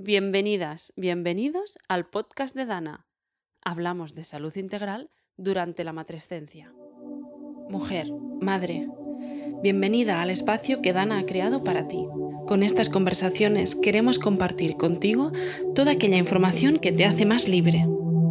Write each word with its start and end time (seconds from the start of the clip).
Bienvenidas, 0.00 0.92
bienvenidos 0.94 1.76
al 1.88 2.06
podcast 2.06 2.54
de 2.54 2.66
Dana. 2.66 3.08
Hablamos 3.64 4.14
de 4.14 4.22
salud 4.22 4.56
integral 4.56 5.10
durante 5.36 5.82
la 5.82 5.92
matrescencia. 5.92 6.72
Mujer, 7.68 8.12
madre, 8.40 8.86
bienvenida 9.60 10.22
al 10.22 10.30
espacio 10.30 10.82
que 10.82 10.92
Dana 10.92 11.18
ha 11.18 11.26
creado 11.26 11.64
para 11.64 11.88
ti. 11.88 12.06
Con 12.46 12.62
estas 12.62 12.90
conversaciones 12.90 13.74
queremos 13.74 14.20
compartir 14.20 14.76
contigo 14.76 15.32
toda 15.74 15.90
aquella 15.90 16.16
información 16.16 16.78
que 16.78 16.92
te 16.92 17.04
hace 17.04 17.26
más 17.26 17.48
libre. 17.48 17.84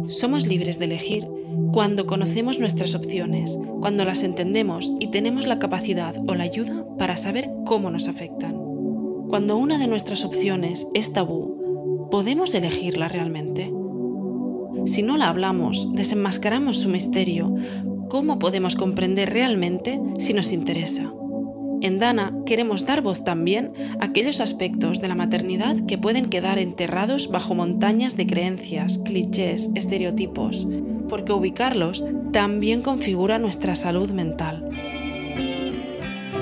Somos 0.08 0.46
libres 0.46 0.78
de 0.78 0.86
elegir 0.86 1.28
cuando 1.70 2.06
conocemos 2.06 2.58
nuestras 2.58 2.94
opciones, 2.94 3.58
cuando 3.82 4.06
las 4.06 4.22
entendemos 4.22 4.90
y 5.00 5.10
tenemos 5.10 5.46
la 5.46 5.58
capacidad 5.58 6.16
o 6.26 6.34
la 6.34 6.44
ayuda 6.44 6.86
para 6.96 7.18
saber 7.18 7.50
cómo 7.66 7.90
nos 7.90 8.08
afectan. 8.08 8.56
Cuando 9.28 9.58
una 9.58 9.76
de 9.76 9.88
nuestras 9.88 10.24
opciones 10.24 10.88
es 10.94 11.12
tabú, 11.12 11.57
¿podemos 12.10 12.54
elegirla 12.54 13.08
realmente? 13.08 13.72
Si 14.86 15.02
no 15.02 15.16
la 15.16 15.28
hablamos, 15.28 15.94
desenmascaramos 15.94 16.78
su 16.78 16.88
misterio, 16.88 17.54
¿cómo 18.08 18.38
podemos 18.38 18.74
comprender 18.76 19.30
realmente 19.30 20.00
si 20.18 20.32
nos 20.32 20.52
interesa? 20.52 21.12
En 21.80 21.98
Dana 21.98 22.34
queremos 22.44 22.86
dar 22.86 23.02
voz 23.02 23.22
también 23.22 23.72
a 24.00 24.06
aquellos 24.06 24.40
aspectos 24.40 25.00
de 25.00 25.08
la 25.08 25.14
maternidad 25.14 25.76
que 25.86 25.98
pueden 25.98 26.28
quedar 26.28 26.58
enterrados 26.58 27.28
bajo 27.28 27.54
montañas 27.54 28.16
de 28.16 28.26
creencias, 28.26 28.98
clichés, 28.98 29.70
estereotipos, 29.74 30.66
porque 31.08 31.32
ubicarlos 31.32 32.04
también 32.32 32.82
configura 32.82 33.38
nuestra 33.38 33.74
salud 33.74 34.10
mental. 34.10 34.68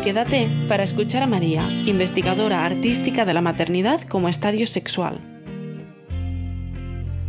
Quédate 0.03 0.49
para 0.69 0.85
escuchar 0.85 1.23
a 1.23 1.27
María, 1.27 1.69
investigadora 1.85 2.65
artística 2.65 3.25
de 3.25 3.35
la 3.35 3.43
maternidad 3.43 4.01
como 4.03 4.29
estadio 4.29 4.67
sexual. 4.67 5.36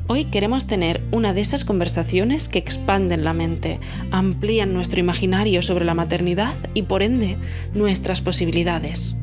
Hoy 0.09 0.25
queremos 0.25 0.67
tener 0.67 1.01
una 1.11 1.33
de 1.33 1.41
esas 1.41 1.65
conversaciones 1.65 2.47
que 2.47 2.59
expanden 2.59 3.25
la 3.25 3.33
mente, 3.33 3.81
amplían 4.09 4.73
nuestro 4.73 5.01
imaginario 5.01 5.61
sobre 5.61 5.83
la 5.83 5.95
maternidad 5.95 6.55
y 6.73 6.83
por 6.83 7.03
ende 7.03 7.37
nuestras 7.73 8.21
posibilidades. 8.21 9.17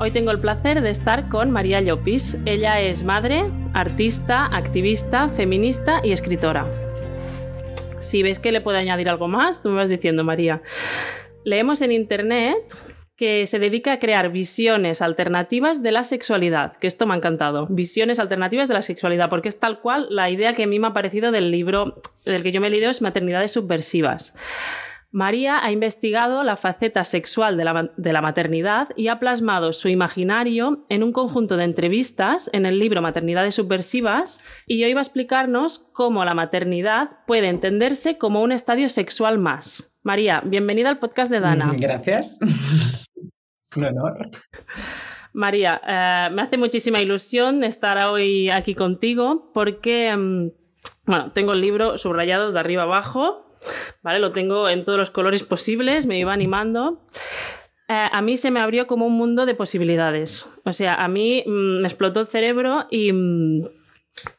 Hoy 0.00 0.10
tengo 0.10 0.32
el 0.32 0.40
placer 0.40 0.80
de 0.80 0.90
estar 0.90 1.28
con 1.28 1.52
María 1.52 1.80
Llopis. 1.80 2.40
Ella 2.46 2.80
es 2.80 3.04
madre, 3.04 3.44
artista, 3.74 4.46
activista, 4.46 5.28
feminista 5.28 6.00
y 6.02 6.10
escritora. 6.10 6.66
Si 8.00 8.24
ves 8.24 8.40
que 8.40 8.50
le 8.50 8.60
puedo 8.60 8.78
añadir 8.78 9.08
algo 9.08 9.28
más, 9.28 9.62
tú 9.62 9.68
me 9.68 9.76
vas 9.76 9.88
diciendo, 9.88 10.24
María. 10.24 10.62
Leemos 11.44 11.80
en 11.80 11.92
internet 11.92 12.56
que 13.16 13.46
se 13.46 13.58
dedica 13.58 13.92
a 13.92 13.98
crear 13.98 14.30
visiones 14.30 15.02
alternativas 15.02 15.82
de 15.82 15.92
la 15.92 16.04
sexualidad, 16.04 16.76
que 16.76 16.86
esto 16.86 17.06
me 17.06 17.14
ha 17.14 17.16
encantado, 17.16 17.66
visiones 17.68 18.18
alternativas 18.18 18.68
de 18.68 18.74
la 18.74 18.82
sexualidad, 18.82 19.30
porque 19.30 19.48
es 19.48 19.60
tal 19.60 19.80
cual 19.80 20.06
la 20.10 20.30
idea 20.30 20.54
que 20.54 20.64
a 20.64 20.66
mí 20.66 20.78
me 20.78 20.88
ha 20.88 20.92
parecido 20.92 21.30
del 21.30 21.50
libro 21.50 21.96
del 22.24 22.42
que 22.42 22.52
yo 22.52 22.60
me 22.60 22.68
he 22.68 22.70
leído 22.70 22.90
es 22.90 23.02
Maternidades 23.02 23.52
Subversivas. 23.52 24.36
María 25.12 25.62
ha 25.62 25.70
investigado 25.70 26.42
la 26.42 26.56
faceta 26.56 27.04
sexual 27.04 27.58
de 27.58 28.12
la, 28.12 28.22
maternidad 28.22 28.88
y 28.96 29.08
ha 29.08 29.20
plasmado 29.20 29.74
su 29.74 29.88
imaginario 29.88 30.86
en 30.88 31.02
un 31.02 31.12
conjunto 31.12 31.58
de 31.58 31.64
entrevistas 31.64 32.48
en 32.54 32.64
el 32.64 32.78
libro 32.78 33.02
Maternidades 33.02 33.54
Subversivas 33.56 34.64
y 34.66 34.82
hoy 34.84 34.94
va 34.94 35.00
a 35.00 35.02
explicarnos 35.02 35.90
cómo 35.92 36.24
la 36.24 36.32
maternidad 36.32 37.10
puede 37.26 37.50
entenderse 37.50 38.16
como 38.16 38.42
un 38.42 38.52
estadio 38.52 38.88
sexual 38.88 39.38
más. 39.38 39.98
María, 40.02 40.42
bienvenida 40.46 40.88
al 40.88 40.98
podcast 40.98 41.30
de 41.30 41.40
Dana. 41.40 41.70
Gracias. 41.78 42.38
Un 43.76 43.84
honor. 43.84 44.30
María, 45.32 45.80
eh, 45.86 46.30
me 46.32 46.42
hace 46.42 46.58
muchísima 46.58 47.00
ilusión 47.00 47.64
estar 47.64 47.98
hoy 48.10 48.50
aquí 48.50 48.74
contigo 48.74 49.50
porque, 49.54 50.14
mm, 50.16 50.48
bueno, 51.06 51.32
tengo 51.32 51.52
el 51.54 51.60
libro 51.60 51.96
subrayado 51.98 52.52
de 52.52 52.60
arriba 52.60 52.82
abajo 52.82 53.42
¿vale? 54.02 54.18
Lo 54.18 54.32
tengo 54.32 54.68
en 54.68 54.84
todos 54.84 54.98
los 54.98 55.10
colores 55.10 55.42
posibles, 55.42 56.06
me 56.06 56.18
iba 56.18 56.32
animando. 56.32 57.04
Eh, 57.88 58.08
a 58.10 58.22
mí 58.22 58.36
se 58.36 58.50
me 58.50 58.60
abrió 58.60 58.86
como 58.86 59.06
un 59.06 59.14
mundo 59.14 59.46
de 59.46 59.54
posibilidades. 59.54 60.50
O 60.64 60.72
sea, 60.72 60.94
a 60.94 61.08
mí 61.08 61.44
mm, 61.46 61.80
me 61.80 61.88
explotó 61.88 62.20
el 62.20 62.26
cerebro 62.26 62.86
y 62.90 63.12
mm, 63.12 63.62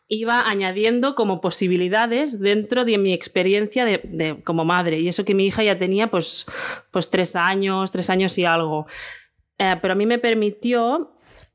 iba 0.08 0.48
añadiendo 0.48 1.16
como 1.16 1.42
posibilidades 1.42 2.40
dentro 2.40 2.86
de 2.86 2.98
mi 2.98 3.14
experiencia 3.14 3.86
de, 3.86 4.42
como 4.44 4.66
madre. 4.66 5.00
Y 5.00 5.08
eso 5.08 5.26
que 5.26 5.36
mi 5.36 5.48
hija 5.48 5.64
ya 5.64 5.78
tenía 5.78 6.10
pues, 6.10 6.46
pues 6.92 7.10
tres 7.10 7.36
años, 7.36 7.92
tres 7.92 8.10
años 8.10 8.38
y 8.38 8.46
algo. 8.46 8.88
Eh, 9.58 9.76
pero 9.82 9.94
a 9.94 9.96
mí 9.96 10.06
me 10.06 10.20
permitió 10.20 11.14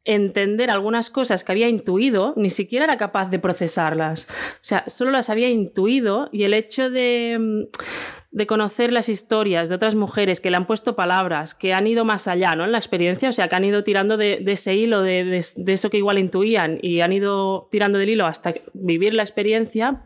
entender 0.08 0.70
algunas 0.70 1.10
cosas 1.10 1.44
que 1.44 1.52
había 1.52 1.68
intuido, 1.68 2.32
ni 2.36 2.48
siquiera 2.48 2.86
era 2.86 2.96
capaz 2.96 3.28
de 3.28 3.38
procesarlas. 3.38 4.26
O 4.54 4.58
sea, 4.62 4.84
solo 4.86 5.10
las 5.10 5.28
había 5.28 5.50
intuido 5.50 6.30
y 6.32 6.44
el 6.44 6.54
hecho 6.54 6.88
de, 6.88 7.36
mm, 7.38 8.44
conocer 8.46 8.90
las 8.92 9.10
historias 9.10 9.68
de 9.68 9.74
otras 9.74 9.96
mujeres 9.96 10.40
que 10.40 10.50
le 10.50 10.56
han 10.56 10.66
puesto 10.66 10.96
palabras, 10.96 11.54
que 11.54 11.74
han 11.74 11.86
ido 11.86 12.06
más 12.06 12.26
allá 12.26 12.56
¿no? 12.56 12.64
en 12.64 12.72
la 12.72 12.78
experiencia, 12.78 13.28
o 13.28 13.32
sea, 13.32 13.48
que 13.48 13.56
han 13.56 13.64
ido 13.64 13.84
tirando 13.84 14.16
de, 14.16 14.42
ese 14.46 14.74
hilo, 14.76 15.02
de, 15.02 15.24
de, 15.24 15.72
eso 15.72 15.90
que 15.90 15.98
igual 15.98 16.18
intuían 16.18 16.78
y 16.80 17.00
han 17.00 17.12
ido 17.12 17.68
tirando 17.70 17.98
del 17.98 18.08
hilo 18.08 18.26
hasta 18.26 18.54
vivir 18.72 19.12
la 19.12 19.24
experiencia, 19.24 20.04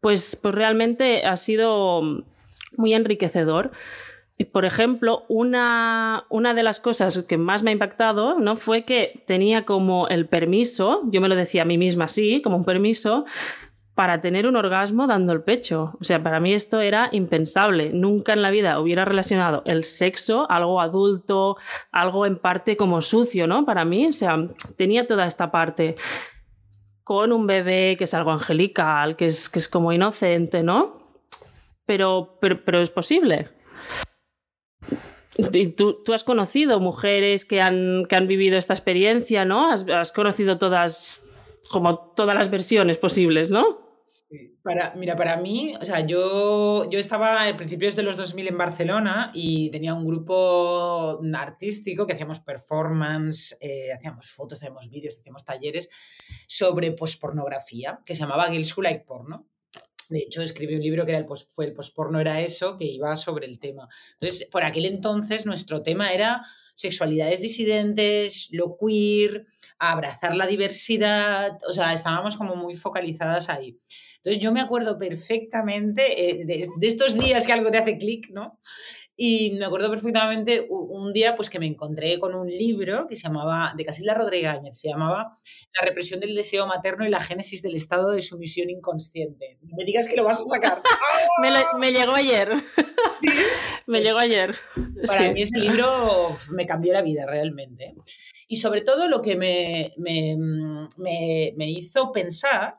pues, 0.00 0.38
pues 0.40 0.54
realmente 0.54 1.24
ha 1.24 1.36
sido 1.36 2.02
muy 2.76 2.94
enriquecedor. 2.94 3.72
Por 4.52 4.64
ejemplo, 4.64 5.24
una, 5.28 6.24
una, 6.28 6.54
de 6.54 6.64
las 6.64 6.80
cosas 6.80 7.22
que 7.22 7.38
más 7.38 7.62
me 7.62 7.70
ha 7.70 7.72
impactado 7.72 8.38
¿no? 8.40 8.56
fue 8.56 8.84
que 8.84 9.22
tenía 9.26 9.64
como 9.64 10.08
el 10.08 10.26
permiso, 10.26 11.02
yo 11.04 11.20
me 11.20 11.28
lo 11.28 11.36
decía 11.36 11.62
a 11.62 11.64
mí 11.64 11.78
misma 11.78 12.06
así, 12.06 12.42
como 12.42 12.56
un 12.56 12.64
permiso, 12.64 13.26
para 13.94 14.20
tener 14.20 14.46
un 14.46 14.56
orgasmo 14.56 15.06
dando 15.06 15.32
el 15.32 15.42
pecho. 15.42 15.96
O 16.00 16.04
sea, 16.04 16.22
para 16.22 16.40
mí 16.40 16.52
esto 16.52 16.80
era 16.80 17.08
impensable. 17.12 17.92
Nunca 17.92 18.32
en 18.32 18.42
la 18.42 18.50
vida 18.50 18.80
hubiera 18.80 19.04
relacionado 19.04 19.62
el 19.66 19.84
sexo, 19.84 20.50
algo 20.50 20.80
adulto, 20.80 21.56
algo 21.92 22.26
en 22.26 22.38
parte 22.38 22.76
como 22.76 23.02
sucio, 23.02 23.46
¿no? 23.46 23.64
Para 23.64 23.84
mí, 23.84 24.08
o 24.08 24.12
sea, 24.12 24.36
tenía 24.76 25.06
toda 25.06 25.26
esta 25.26 25.52
parte 25.52 25.94
con 27.04 27.32
un 27.32 27.46
bebé 27.46 27.94
que 27.96 28.04
es 28.04 28.14
algo 28.14 28.32
angelical, 28.32 29.14
que 29.14 29.26
es, 29.26 29.48
que 29.48 29.60
es 29.60 29.68
como 29.68 29.92
inocente, 29.92 30.62
¿no? 30.64 31.04
Pero, 31.86 32.38
pero, 32.40 32.64
pero 32.64 32.80
es 32.80 32.90
posible. 32.90 33.50
Tú, 35.76 36.12
has 36.12 36.22
conocido 36.22 36.78
mujeres 36.78 37.44
que 37.44 37.60
han, 37.60 38.04
que 38.08 38.14
han 38.14 38.28
vivido 38.28 38.56
esta 38.56 38.72
experiencia, 38.72 39.44
¿no? 39.44 39.70
Has, 39.70 40.12
conocido 40.12 40.58
todas, 40.58 41.28
como 41.70 42.12
todas 42.14 42.36
las 42.36 42.50
versiones 42.50 42.98
posibles, 42.98 43.50
¿no? 43.50 43.82
Para, 44.62 44.94
mira, 44.94 45.14
para 45.14 45.36
mí, 45.36 45.74
o 45.80 45.84
sea, 45.84 46.00
yo, 46.06 46.88
yo 46.88 46.98
estaba 46.98 47.46
a 47.46 47.56
principios 47.56 47.96
de 47.96 48.02
los 48.02 48.16
2000 48.16 48.48
en 48.48 48.58
Barcelona 48.58 49.30
y 49.34 49.70
tenía 49.70 49.92
un 49.92 50.04
grupo 50.04 51.20
artístico 51.34 52.06
que 52.06 52.14
hacíamos 52.14 52.40
performance, 52.40 53.56
eh, 53.60 53.92
hacíamos 53.92 54.30
fotos, 54.30 54.58
hacíamos 54.58 54.88
vídeos, 54.88 55.18
hacíamos 55.18 55.44
talleres 55.44 55.90
sobre 56.46 56.92
pospornografía, 56.92 58.00
que 58.06 58.14
se 58.14 58.20
llamaba 58.20 58.50
Girls 58.50 58.76
Who 58.76 58.82
Like 58.82 59.04
Porno. 59.04 59.46
De 60.08 60.18
hecho, 60.18 60.42
escribí 60.42 60.74
un 60.74 60.82
libro 60.82 61.04
que 61.04 61.12
era 61.12 61.18
el 61.18 61.26
post, 61.26 61.50
fue 61.52 61.66
el 61.66 61.72
postporno 61.72 62.20
era 62.20 62.40
eso, 62.40 62.76
que 62.76 62.84
iba 62.84 63.16
sobre 63.16 63.46
el 63.46 63.58
tema. 63.58 63.88
Entonces, 64.20 64.48
por 64.48 64.64
aquel 64.64 64.86
entonces 64.86 65.46
nuestro 65.46 65.82
tema 65.82 66.12
era 66.12 66.42
sexualidades 66.74 67.40
disidentes, 67.40 68.48
lo 68.50 68.76
queer, 68.76 69.46
abrazar 69.78 70.36
la 70.36 70.46
diversidad, 70.46 71.58
o 71.68 71.72
sea, 71.72 71.92
estábamos 71.92 72.36
como 72.36 72.56
muy 72.56 72.74
focalizadas 72.74 73.48
ahí. 73.48 73.78
Entonces 74.18 74.42
yo 74.42 74.52
me 74.52 74.62
acuerdo 74.62 74.98
perfectamente 74.98 76.30
eh, 76.30 76.44
de, 76.46 76.66
de, 76.78 76.86
estos 76.86 77.18
días 77.18 77.46
que 77.46 77.52
algo 77.52 77.70
te 77.70 77.78
hace 77.78 77.98
clic, 77.98 78.30
¿no? 78.30 78.58
Y 79.16 79.52
me 79.52 79.64
acuerdo 79.64 79.90
perfectamente 79.90 80.66
un 80.68 81.12
día 81.12 81.36
pues 81.36 81.48
que 81.48 81.60
me 81.60 81.66
encontré 81.66 82.18
con 82.18 82.34
un 82.34 82.48
libro 82.48 83.06
que 83.06 83.14
se 83.14 83.22
llamaba, 83.22 83.72
de 83.76 83.84
Casilda 83.84 84.14
Rodríguez, 84.14 84.58
se 84.72 84.88
llamaba 84.88 85.38
La 85.72 85.86
represión 85.86 86.18
del 86.18 86.34
deseo 86.34 86.66
materno 86.66 87.06
y 87.06 87.10
la 87.10 87.20
génesis 87.20 87.62
del 87.62 87.76
estado 87.76 88.10
de 88.10 88.20
sumisión 88.20 88.70
inconsciente. 88.70 89.58
No 89.62 89.76
me 89.76 89.84
digas 89.84 90.08
que 90.08 90.16
lo 90.16 90.24
vas 90.24 90.40
a 90.40 90.44
sacar. 90.44 90.82
me, 91.78 91.92
llegó 91.92 92.14
ayer. 92.14 92.54
¿Sí? 93.20 93.28
me 93.86 94.02
llegó 94.02 94.18
ayer. 94.18 94.56
Para 95.06 95.32
mí 95.32 95.42
ese 95.42 95.58
libro 95.58 96.34
me 96.52 96.66
cambió 96.66 96.92
la 96.92 97.02
vida 97.02 97.24
realmente. 97.24 97.94
Y 98.48 98.56
sobre 98.56 98.80
todo 98.80 99.08
lo 99.08 99.20
que 99.20 99.36
me, 99.36 99.92
me, 99.96 100.36
me, 100.98 101.54
me 101.56 101.70
hizo 101.70 102.10
pensar 102.10 102.78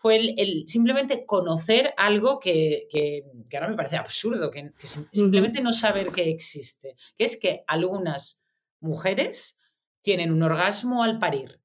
fue 0.00 0.16
el, 0.16 0.64
simplemente 0.66 1.26
conocer 1.26 1.92
algo 1.98 2.40
que, 2.40 2.88
que, 2.90 3.22
ahora 3.52 3.68
me 3.68 3.76
parece 3.76 3.98
absurdo, 3.98 4.50
que, 4.50 4.72
simplemente 5.12 5.60
no 5.60 5.74
saber 5.74 6.06
que 6.10 6.30
existe, 6.30 6.96
que 7.18 7.24
es 7.26 7.38
que 7.38 7.64
algunas 7.66 8.42
mujeres 8.80 9.58
tienen 10.00 10.32
un 10.32 10.42
orgasmo 10.42 11.04
al 11.04 11.18
parir. 11.18 11.60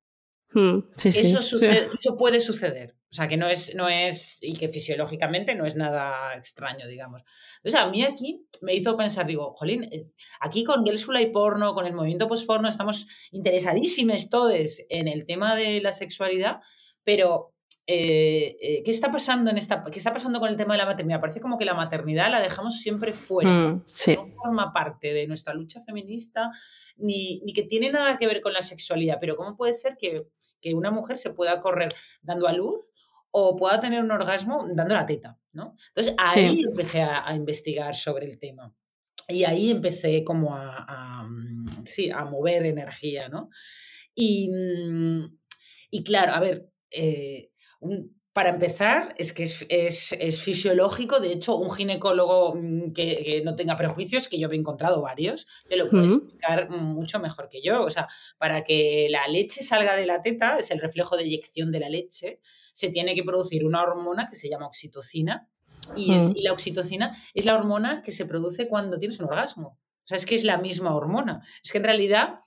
Hmm, 0.52 0.80
eso, 1.02 1.40
eso 1.40 2.18
puede 2.18 2.42
suceder. 2.42 2.98
O 3.10 3.16
sea, 3.16 3.30
que 3.30 3.38
no 3.38 3.48
es, 3.48 3.74
no 3.74 3.88
es, 3.88 4.40
y 4.42 4.58
que 4.58 4.68
fisiológicamente 4.68 5.56
no 5.56 5.66
es 5.66 5.78
nada 5.78 6.36
extraño, 6.36 6.86
digamos. 6.86 7.22
Entonces, 7.64 7.80
a 7.80 7.90
mí 7.90 8.04
aquí 8.04 8.46
me 8.62 8.76
hizo 8.76 8.98
pensar, 8.98 9.26
digo, 9.26 9.54
jolín, 9.56 9.90
aquí 10.42 10.66
con 10.66 10.86
Gelsula 10.86 11.22
y 11.22 11.31
porno, 11.31 11.74
con 11.74 11.88
el 11.88 11.94
movimiento 11.94 12.28
postporno, 12.28 12.68
estamos 12.68 13.08
interesadísimos 13.31 14.30
todos 14.30 14.81
en 14.90 15.08
el 15.08 15.26
tema 15.26 15.56
de 15.56 15.80
la 15.80 15.94
sexualidad, 15.94 16.60
pero 17.06 17.55
eh, 17.88 18.58
eh, 18.60 18.82
¿qué 18.84 18.90
está 18.90 19.12
pasando 19.12 19.52
en 19.52 19.58
esta, 19.58 19.84
qué 19.84 19.98
está 19.98 20.12
pasando 20.12 20.40
con 20.40 20.50
el 20.50 20.58
tema 20.58 20.74
de 20.74 20.80
la 20.80 20.88
maternidad? 20.88 21.22
Parece 21.22 21.40
como 21.40 21.58
que 21.58 21.66
la 21.66 21.76
maternidad 21.76 22.32
la 22.32 22.42
dejamos 22.42 22.80
siempre 22.80 23.14
fuera, 23.14 23.52
hmm, 23.52 23.86
no 24.16 24.28
forma 24.42 24.74
parte 24.74 25.14
de 25.14 25.28
nuestra 25.28 25.54
lucha 25.54 25.82
feminista, 25.82 26.52
ni, 26.98 27.42
ni 27.46 27.54
que 27.54 27.64
tiene 27.64 27.92
nada 27.92 28.18
que 28.18 28.26
ver 28.26 28.42
con 28.42 28.54
la 28.54 28.64
sexualidad, 28.64 29.18
pero 29.22 29.36
¿cómo 29.36 29.56
puede 29.56 29.74
ser 29.74 29.98
que, 29.98 30.28
que 30.62 30.74
una 30.74 30.90
mujer 30.90 31.18
se 31.18 31.30
pueda 31.30 31.60
correr 31.60 31.90
dando 32.24 32.48
a 32.48 32.54
luz 32.54 32.92
o 33.30 33.56
pueda 33.56 33.80
tener 33.80 34.02
un 34.02 34.12
orgasmo 34.12 34.66
dando 34.74 34.96
la 34.96 35.06
teta, 35.06 35.38
¿no? 35.52 35.76
Entonces 35.90 36.16
ahí 36.18 36.64
empecé 36.66 37.04
a, 37.04 37.36
investigar 37.36 37.94
sobre 37.94 38.26
el 38.26 38.40
tema. 38.40 38.74
Y 39.28 39.44
ahí 39.44 39.70
empecé 39.72 40.24
como 40.24 40.56
a, 40.56 41.24
mm, 41.24 41.86
sí, 41.86 42.10
a 42.10 42.26
mover 42.26 42.66
energía, 42.66 43.28
¿no? 43.28 43.50
Y, 44.16 44.50
mm, 44.50 45.38
y 45.92 46.04
claro, 46.04 46.34
a 46.34 46.40
ver, 46.40 46.70
eh, 46.90 47.52
para 48.36 48.50
empezar, 48.50 49.16
es 49.18 49.31
que 49.31 49.44
es, 49.44 50.42
fisiológico, 50.42 51.22
de 51.22 51.31
hecho, 51.31 51.56
un 51.56 51.72
ginecólogo 51.72 52.56
mm, 52.56 52.92
que, 52.92 53.42
no 53.45 53.56
tenga 53.56 53.77
prejuicios, 53.77 54.27
que 54.27 54.38
yo 54.38 54.50
he 54.51 54.56
encontrado 54.57 55.01
varios, 55.01 55.48
te 55.69 55.77
lo 55.77 55.89
puede 55.89 56.07
explicar 56.07 56.69
mucho 56.69 57.22
mejor 57.22 57.48
que 57.48 57.62
yo. 57.62 57.83
O 57.83 57.89
sea, 57.89 58.10
para 58.38 58.66
que 58.66 59.07
la 59.10 59.25
leche 59.30 59.63
salga 59.63 59.95
de 59.95 60.06
la 60.06 60.22
teta, 60.22 60.57
es 60.60 60.69
el 60.72 60.81
reflejo 60.81 61.16
de 61.16 61.24
eyección 61.24 61.72
de 61.72 61.80
la 61.80 61.88
leche, 61.88 62.42
se 62.74 62.89
tiene 62.89 63.16
que 63.16 63.24
producir 63.24 63.66
una 63.66 63.81
hormona 63.81 64.28
que 64.30 64.36
se 64.36 64.50
llama 64.50 64.68
oxitocina. 64.68 65.50
Y, 65.95 66.13
es, 66.13 66.33
la 66.36 66.51
oxitocina 66.51 67.18
es 67.33 67.45
la 67.45 67.56
hormona 67.56 68.01
que 68.01 68.12
se 68.12 68.25
produce 68.25 68.68
cuando 68.68 69.00
tienes 69.00 69.18
un 69.21 69.28
orgasmo. 69.28 69.80
O 70.04 70.07
sea, 70.07 70.18
es 70.18 70.25
que 70.25 70.36
es 70.36 70.44
la 70.44 70.57
misma 70.57 70.94
hormona. 70.94 71.42
Es 71.63 71.71
que 71.71 71.78
en 71.78 71.86
realidad, 71.86 72.42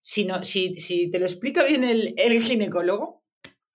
si, 0.00 0.26
no, 0.26 0.44
si, 0.44 0.74
si 0.74 1.10
te 1.10 1.18
lo 1.18 1.24
explica 1.24 1.64
bien 1.64 1.82
el, 1.82 2.40
ginecólogo, 2.40 3.24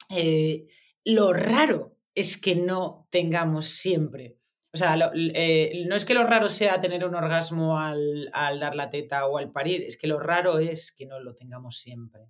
eh, 0.10 0.68
lo 1.06 1.34
raro 1.34 1.98
es 2.16 2.40
que 2.40 2.56
no 2.56 3.08
tengamos 3.10 3.68
siempre. 3.68 4.38
O 4.72 4.78
sea, 4.78 4.98
eh, 5.16 5.84
no 5.88 5.96
es 5.96 6.06
que 6.06 6.14
lo 6.14 6.24
raro 6.24 6.48
sea 6.48 6.80
tener 6.80 7.04
un 7.04 7.16
orgasmo 7.16 7.80
al, 7.80 8.30
al, 8.34 8.60
dar 8.60 8.76
la 8.76 8.90
teta 8.90 9.26
o 9.26 9.38
al 9.38 9.52
parir, 9.52 9.82
es 9.82 9.98
que 9.98 10.08
lo 10.08 10.20
raro 10.20 10.60
es 10.60 10.92
que 10.92 11.08
no 11.08 11.20
lo 11.20 11.34
tengamos 11.34 11.80
siempre 11.80 12.30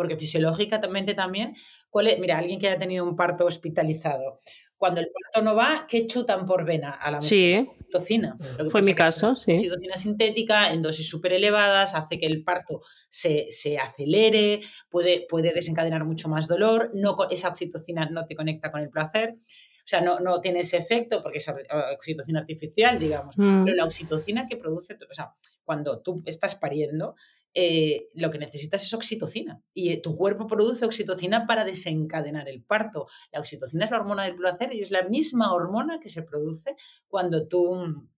porque 0.00 0.16
fisiológicamente 0.16 1.12
también, 1.12 1.54
¿cuál 1.90 2.06
es? 2.06 2.18
mira, 2.18 2.38
alguien 2.38 2.58
que 2.58 2.68
haya 2.68 2.78
tenido 2.78 3.04
un 3.04 3.16
parto 3.16 3.44
hospitalizado, 3.44 4.38
cuando 4.80 5.02
el 5.02 5.10
parto 5.12 5.44
no 5.44 5.54
va, 5.54 5.84
¿qué 5.86 6.06
chutan 6.06 6.46
por 6.46 6.64
vena 6.64 6.92
a 6.92 7.10
la 7.10 7.18
mujer? 7.18 7.28
Sí. 7.28 7.68
Oxitocina. 7.68 8.34
Fue 8.70 8.80
mi 8.80 8.94
caso, 8.94 9.36
sí. 9.36 9.52
Oxitocina 9.52 9.94
sintética 9.94 10.72
en 10.72 10.80
dosis 10.80 11.06
súper 11.06 11.34
elevadas 11.34 11.94
hace 11.94 12.18
que 12.18 12.24
el 12.24 12.42
parto 12.42 12.80
se, 13.10 13.50
acelere, 13.78 14.60
puede, 14.88 15.26
puede, 15.28 15.52
desencadenar 15.52 16.06
mucho 16.06 16.30
más 16.30 16.48
dolor, 16.48 16.92
no, 16.94 17.14
esa 17.30 17.50
oxitocina 17.50 18.08
no 18.08 18.24
te 18.24 18.34
conecta 18.34 18.72
con 18.72 18.80
el 18.80 18.88
placer. 18.88 19.34
O 19.34 19.86
sea, 19.90 20.00
no, 20.00 20.18
no 20.18 20.40
tiene 20.40 20.60
ese 20.60 20.78
efecto 20.78 21.22
porque 21.22 21.38
es 21.38 21.52
oxitocina 21.94 22.40
artificial, 22.40 22.98
digamos. 22.98 23.36
Mm. 23.36 23.64
Pero 23.64 23.76
la 23.76 23.84
oxitocina 23.84 24.48
que 24.48 24.56
produce, 24.56 24.96
o 25.10 25.12
sea, 25.12 25.34
cuando 25.62 26.00
tú 26.00 26.22
estás 26.24 26.54
pariendo, 26.54 27.16
eh, 27.54 28.08
lo 28.14 28.30
que 28.30 28.38
necesitas 28.38 28.82
es 28.82 28.94
oxitocina. 28.94 29.62
Y 29.74 29.90
eh, 29.90 30.00
tu 30.00 30.16
cuerpo 30.16 30.46
produce 30.46 30.84
oxitocina 30.84 31.46
para 31.46 31.64
desencadenar 31.64 32.48
el 32.48 32.62
parto. 32.62 33.06
La 33.32 33.40
oxitocina 33.40 33.84
es 33.84 33.90
la 33.90 33.98
hormona 33.98 34.24
del 34.24 34.36
placer 34.36 34.72
y 34.72 34.80
es 34.80 34.90
la 34.90 35.02
misma 35.02 35.52
hormona 35.52 35.98
que 36.00 36.08
se 36.08 36.22
produce 36.22 36.76
cuando 37.08 37.48
tú 37.48 37.74
mm, 37.74 38.08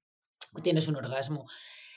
tienes 0.63 0.89
un 0.89 0.97
orgasmo. 0.97 1.47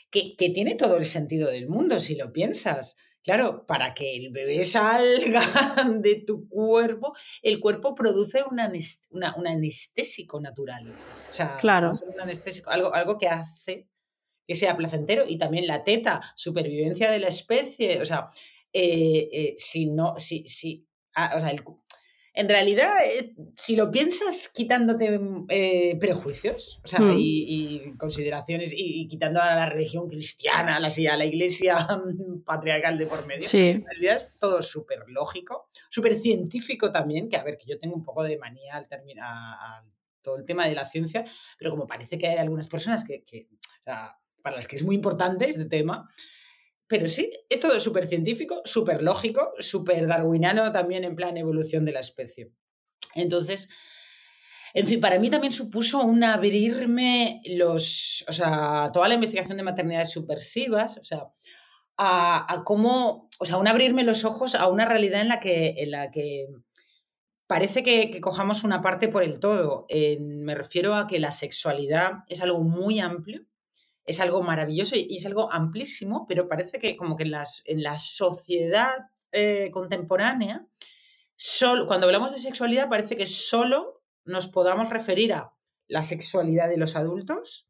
Que, 0.10 0.36
que 0.38 0.50
tiene 0.50 0.76
todo 0.76 0.98
el 0.98 1.06
sentido 1.06 1.50
del 1.50 1.68
mundo 1.68 2.00
si 2.00 2.16
lo 2.16 2.32
piensas. 2.32 2.96
Claro, 3.26 3.66
para 3.66 3.96
que 3.96 4.16
el 4.16 4.30
bebé 4.30 4.64
salga 4.64 5.42
de 6.00 6.24
tu 6.28 6.48
cuerpo, 6.48 7.16
el 7.42 7.60
cuerpo 7.60 7.96
produce 7.96 8.44
un, 8.44 8.60
anestésico 9.48 10.40
natural. 10.40 10.94
O 11.30 11.34
sea, 11.34 11.58
claro. 11.58 11.92
un 12.06 12.22
anestésico, 12.22 12.70
algo, 12.70 12.94
algo 12.94 13.18
que 13.18 13.28
hace 13.28 13.90
que 14.48 14.56
sea 14.56 14.78
placentero 14.78 15.26
y 15.28 15.38
también 15.38 15.68
la 15.68 15.84
teta, 15.84 16.22
supervivencia 16.36 17.12
de 17.12 17.20
la 17.20 17.28
especie, 17.28 18.02
o 18.02 18.06
sea, 18.06 18.30
eh, 18.72 19.30
eh, 19.32 19.56
si 19.58 19.88
no, 19.88 20.16
si, 20.18 20.48
si, 20.48 20.86
ah, 21.16 21.34
o 21.36 21.40
sea, 21.40 21.56
en 22.38 22.50
realidad, 22.50 22.92
eh, 23.06 23.34
si 23.56 23.78
lo 23.78 23.90
piensas 23.90 24.50
quitándote 24.50 25.18
prejuicios 25.98 26.82
o 26.84 26.88
sea, 26.88 27.00
hmm. 27.00 27.16
y, 27.18 27.92
consideraciones 27.98 28.72
y, 28.76 29.08
quitando 29.08 29.42
a 29.42 29.56
la 29.56 29.66
religión 29.68 30.10
cristiana, 30.10 30.76
a 30.76 30.80
la, 30.82 30.90
a 30.90 31.18
la 31.18 31.26
iglesia 31.26 31.88
patriarcal 32.46 32.98
de 32.98 33.08
por 33.08 33.26
medio, 33.26 33.48
en 33.54 33.86
realidad 33.86 34.18
es 34.18 34.36
todo 34.38 34.62
súper 34.62 35.06
lógico, 35.08 35.70
súper 35.90 36.16
científico 36.16 36.92
también, 36.92 37.30
que 37.30 37.38
a 37.38 37.44
ver, 37.44 37.58
que 37.58 37.72
yo 37.72 37.80
tengo 37.80 37.96
un 37.96 38.04
poco 38.04 38.24
de 38.24 38.38
manía 38.38 38.76
al 38.76 38.90
terminar 38.90 39.86
todo 40.22 40.38
el 40.38 40.46
tema 40.46 40.68
de 40.68 40.76
la 40.76 40.86
ciencia, 40.86 41.24
pero 41.58 41.72
como 41.72 41.88
parece 41.88 42.18
que 42.18 42.28
hay 42.28 42.38
algunas 42.38 42.68
personas 42.68 43.06
que, 43.06 43.24
que 43.24 43.48
o 43.54 43.84
sea, 43.86 44.18
para 44.46 44.58
las 44.58 44.68
que 44.68 44.76
es 44.76 44.84
muy 44.84 44.96
importante 44.96 45.50
este 45.50 45.66
tema. 45.66 46.08
Pero 46.86 47.08
sí, 47.08 47.32
es 47.50 47.60
todo 47.60 47.80
súper 47.80 48.06
científico, 48.06 48.62
súper 48.64 49.02
lógico, 49.02 49.54
súper 49.58 50.06
darwiniano 50.06 50.72
también 50.72 51.04
en 51.04 51.16
plan 51.16 51.36
evolución 51.36 51.84
de 51.84 51.94
la 51.94 52.02
especie. 52.02 52.52
Entonces, 53.16 53.70
en 54.76 54.86
fin, 54.86 55.02
para 55.02 55.18
mí 55.18 55.32
también 55.32 55.52
supuso 55.52 56.04
un 56.04 56.24
abrirme 56.24 57.42
los, 57.46 58.24
o 58.28 58.34
sea, 58.34 58.92
toda 58.94 59.08
la 59.08 59.16
investigación 59.16 59.58
de 59.58 59.64
maternidades 59.64 60.12
subversivas, 60.12 61.00
o 61.00 61.04
sea, 61.04 61.24
a, 61.98 62.62
cómo, 62.66 63.28
o 63.40 63.46
sea, 63.46 63.58
un 63.58 63.68
abrirme 63.68 64.04
los 64.04 64.26
ojos 64.26 64.54
a 64.54 64.68
una 64.68 64.86
realidad 64.86 65.22
en 65.22 65.30
la 65.30 65.40
que, 65.40 65.74
en 65.80 65.90
la 65.90 66.12
que 66.12 66.46
parece 67.48 67.82
que 67.82 68.22
cojamos 68.22 68.64
una 68.64 68.84
parte 68.84 69.08
por 69.08 69.24
el 69.24 69.40
todo. 69.40 69.88
me 70.20 70.54
refiero 70.54 70.94
a 70.94 71.08
que 71.08 71.20
la 71.20 71.32
sexualidad 71.32 72.12
es 72.28 72.42
algo 72.42 72.60
muy 72.60 73.00
amplio 73.00 73.48
es 74.06 74.20
algo 74.20 74.42
maravilloso 74.44 74.96
y, 74.96 75.16
es 75.16 75.26
algo 75.26 75.52
amplísimo, 75.52 76.26
pero 76.28 76.48
parece 76.48 76.80
que 76.80 76.96
como 76.96 77.16
que 77.16 77.24
en, 77.24 77.32
las, 77.32 77.64
en 77.66 77.84
la 77.84 77.98
sociedad 77.98 78.94
eh, 79.32 79.70
contemporánea, 79.72 80.66
cuando 81.88 82.06
hablamos 82.06 82.32
de 82.32 82.40
sexualidad 82.40 82.88
parece 82.88 83.18
que 83.18 83.26
solo 83.26 84.04
nos 84.24 84.48
podamos 84.48 84.90
referir 84.90 85.34
a 85.34 85.54
la 85.88 86.04
sexualidad 86.04 86.70
de 86.70 86.78
los 86.78 86.96
adultos 86.96 87.70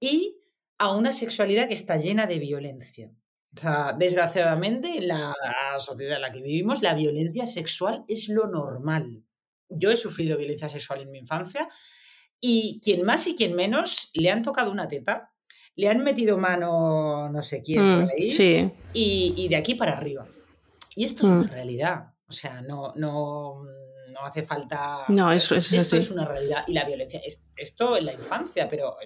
y 0.00 0.40
a 0.78 0.94
una 0.94 1.12
sexualidad 1.12 1.68
que 1.68 1.74
está 1.74 1.96
llena 1.96 2.26
de 2.26 2.38
violencia. 2.38 3.12
desgraciadamente, 3.98 4.98
en 4.98 5.08
la 5.08 5.34
sociedad 5.78 6.16
en 6.16 6.22
la 6.22 6.32
que 6.32 6.42
vivimos, 6.42 6.82
la 6.82 6.94
violencia 6.94 7.46
sexual 7.46 8.04
es 8.08 8.28
lo 8.28 8.46
normal. 8.46 9.24
Yo 9.68 9.90
he 9.90 9.96
sufrido 9.96 10.38
violencia 10.38 10.68
sexual 10.68 11.02
en 11.02 11.10
mi 11.10 11.18
infancia 11.18 11.68
y 12.40 12.80
quien 12.82 13.04
más 13.04 13.26
y 13.26 13.36
quien 13.36 13.54
menos 13.54 14.10
le 14.14 14.30
han 14.30 14.42
tocado 14.42 14.70
una 14.70 14.88
teta 14.88 15.32
le 15.80 15.88
han 15.88 16.04
metido 16.04 16.36
mano 16.36 17.30
no 17.30 17.42
sé 17.42 17.62
quién 17.62 17.80
por 17.80 18.04
mm, 18.04 18.08
ahí 18.10 18.72
y, 18.92 19.48
de 19.48 19.56
aquí 19.56 19.74
para 19.74 19.96
arriba. 19.96 20.28
Y 20.94 21.04
esto 21.04 21.26
es 21.26 21.32
una 21.32 21.44
mm. 21.44 21.50
realidad. 21.50 22.12
O 22.28 22.32
sea, 22.32 22.60
no, 22.60 22.92
no, 22.96 23.62
no 24.12 24.20
hace 24.24 24.42
falta. 24.42 25.04
No, 25.08 25.32
eso, 25.32 25.56
es 25.56 25.72
esto 25.72 25.96
es 25.96 26.10
una 26.10 26.26
realidad. 26.26 26.64
Y 26.66 26.74
la 26.74 26.84
violencia, 26.84 27.22
esto 27.56 27.96
en 27.96 28.04
la 28.04 28.12
infancia, 28.12 28.68
pero 28.68 28.96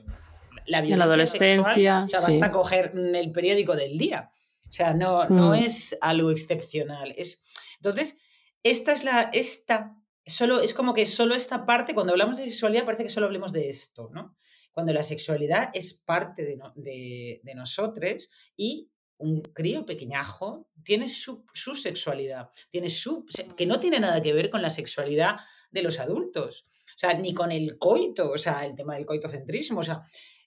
la 0.67 0.81
violencia. 0.81 0.95
En 0.95 0.99
la 0.99 1.05
adolescencia. 1.05 1.75
Sexual, 1.75 2.05
o 2.07 2.09
sea, 2.11 2.21
basta 2.21 2.51
coger 2.51 2.93
el 2.95 3.31
periódico 3.31 3.77
del 3.77 3.97
día. 3.97 4.31
O 4.69 4.73
sea, 4.73 4.95
no, 4.95 5.29
no 5.29 5.51
mm. 5.51 5.55
es 5.55 5.97
algo 6.01 6.31
excepcional. 6.33 7.15
Es... 7.17 7.43
Entonces, 7.77 8.19
esta 8.65 8.93
es 8.93 9.05
la. 9.05 9.31
Esta 9.33 9.97
solo 10.27 10.61
es 10.61 10.75
como 10.75 10.93
que 10.93 11.07
solo 11.07 11.35
esta 11.37 11.67
parte, 11.67 11.95
cuando 11.95 12.13
hablamos 12.13 12.39
de 12.39 12.47
sexualidad, 12.47 12.85
parece 12.85 13.05
que 13.05 13.11
solo 13.11 13.27
hablemos 13.27 13.53
de 13.53 13.69
esto, 13.69 14.11
¿no? 14.13 14.37
Cuando 14.75 14.93
la 14.93 15.05
sexualidad 15.05 15.71
es 15.73 15.95
parte 15.95 16.43
de, 16.43 17.41
de, 17.43 17.55
nosotros 17.55 18.29
y 18.57 18.91
un 19.19 19.41
crío 19.41 19.87
pequeñajo 19.87 20.69
tiene 20.83 21.09
su, 21.09 21.45
sexualidad, 21.81 22.51
tiene 22.69 22.91
su, 22.91 23.25
que 23.57 23.67
no 23.67 23.79
tiene 23.79 24.01
nada 24.01 24.21
que 24.21 24.33
ver 24.33 24.51
con 24.51 24.61
la 24.61 24.71
sexualidad 24.71 25.37
de 25.71 25.83
los 25.83 26.01
adultos, 26.01 26.67
o 26.95 26.99
sea, 26.99 27.15
ni 27.15 27.33
con 27.33 27.53
el 27.53 27.79
coito, 27.79 28.33
o 28.33 28.39
sea, 28.39 28.67
el 28.67 28.75
tema 28.75 28.95
del 28.97 29.07
coitocentrismo, 29.07 29.81
o 29.81 29.85
sea, 29.85 30.03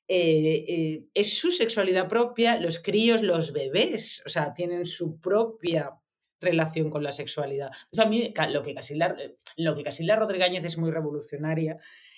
eh, 0.10 0.66
eh, 0.68 1.06
es 1.14 1.38
su 1.38 1.52
sexualidad 1.52 2.10
propia, 2.10 2.60
los 2.60 2.80
críos, 2.80 3.24
los 3.24 3.54
bebés, 3.54 4.22
o 4.26 4.30
sea, 4.30 4.54
tienen 4.54 4.86
su 4.86 5.20
propia 5.20 5.92
relación 6.40 6.90
con 6.90 7.04
la 7.04 7.12
sexualidad. 7.12 7.72
O 7.92 7.96
sea, 7.96 8.06
a 8.06 8.10
mí 8.10 8.34
lo 8.52 8.62
que 8.62 8.74
Casilda, 8.74 9.16
lo 9.58 9.76
que 9.76 9.84
Casilda 9.84 10.16
Rodríguez 10.16 10.64
es 10.64 10.78
muy 10.78 10.92
revolucionaria 10.92 11.78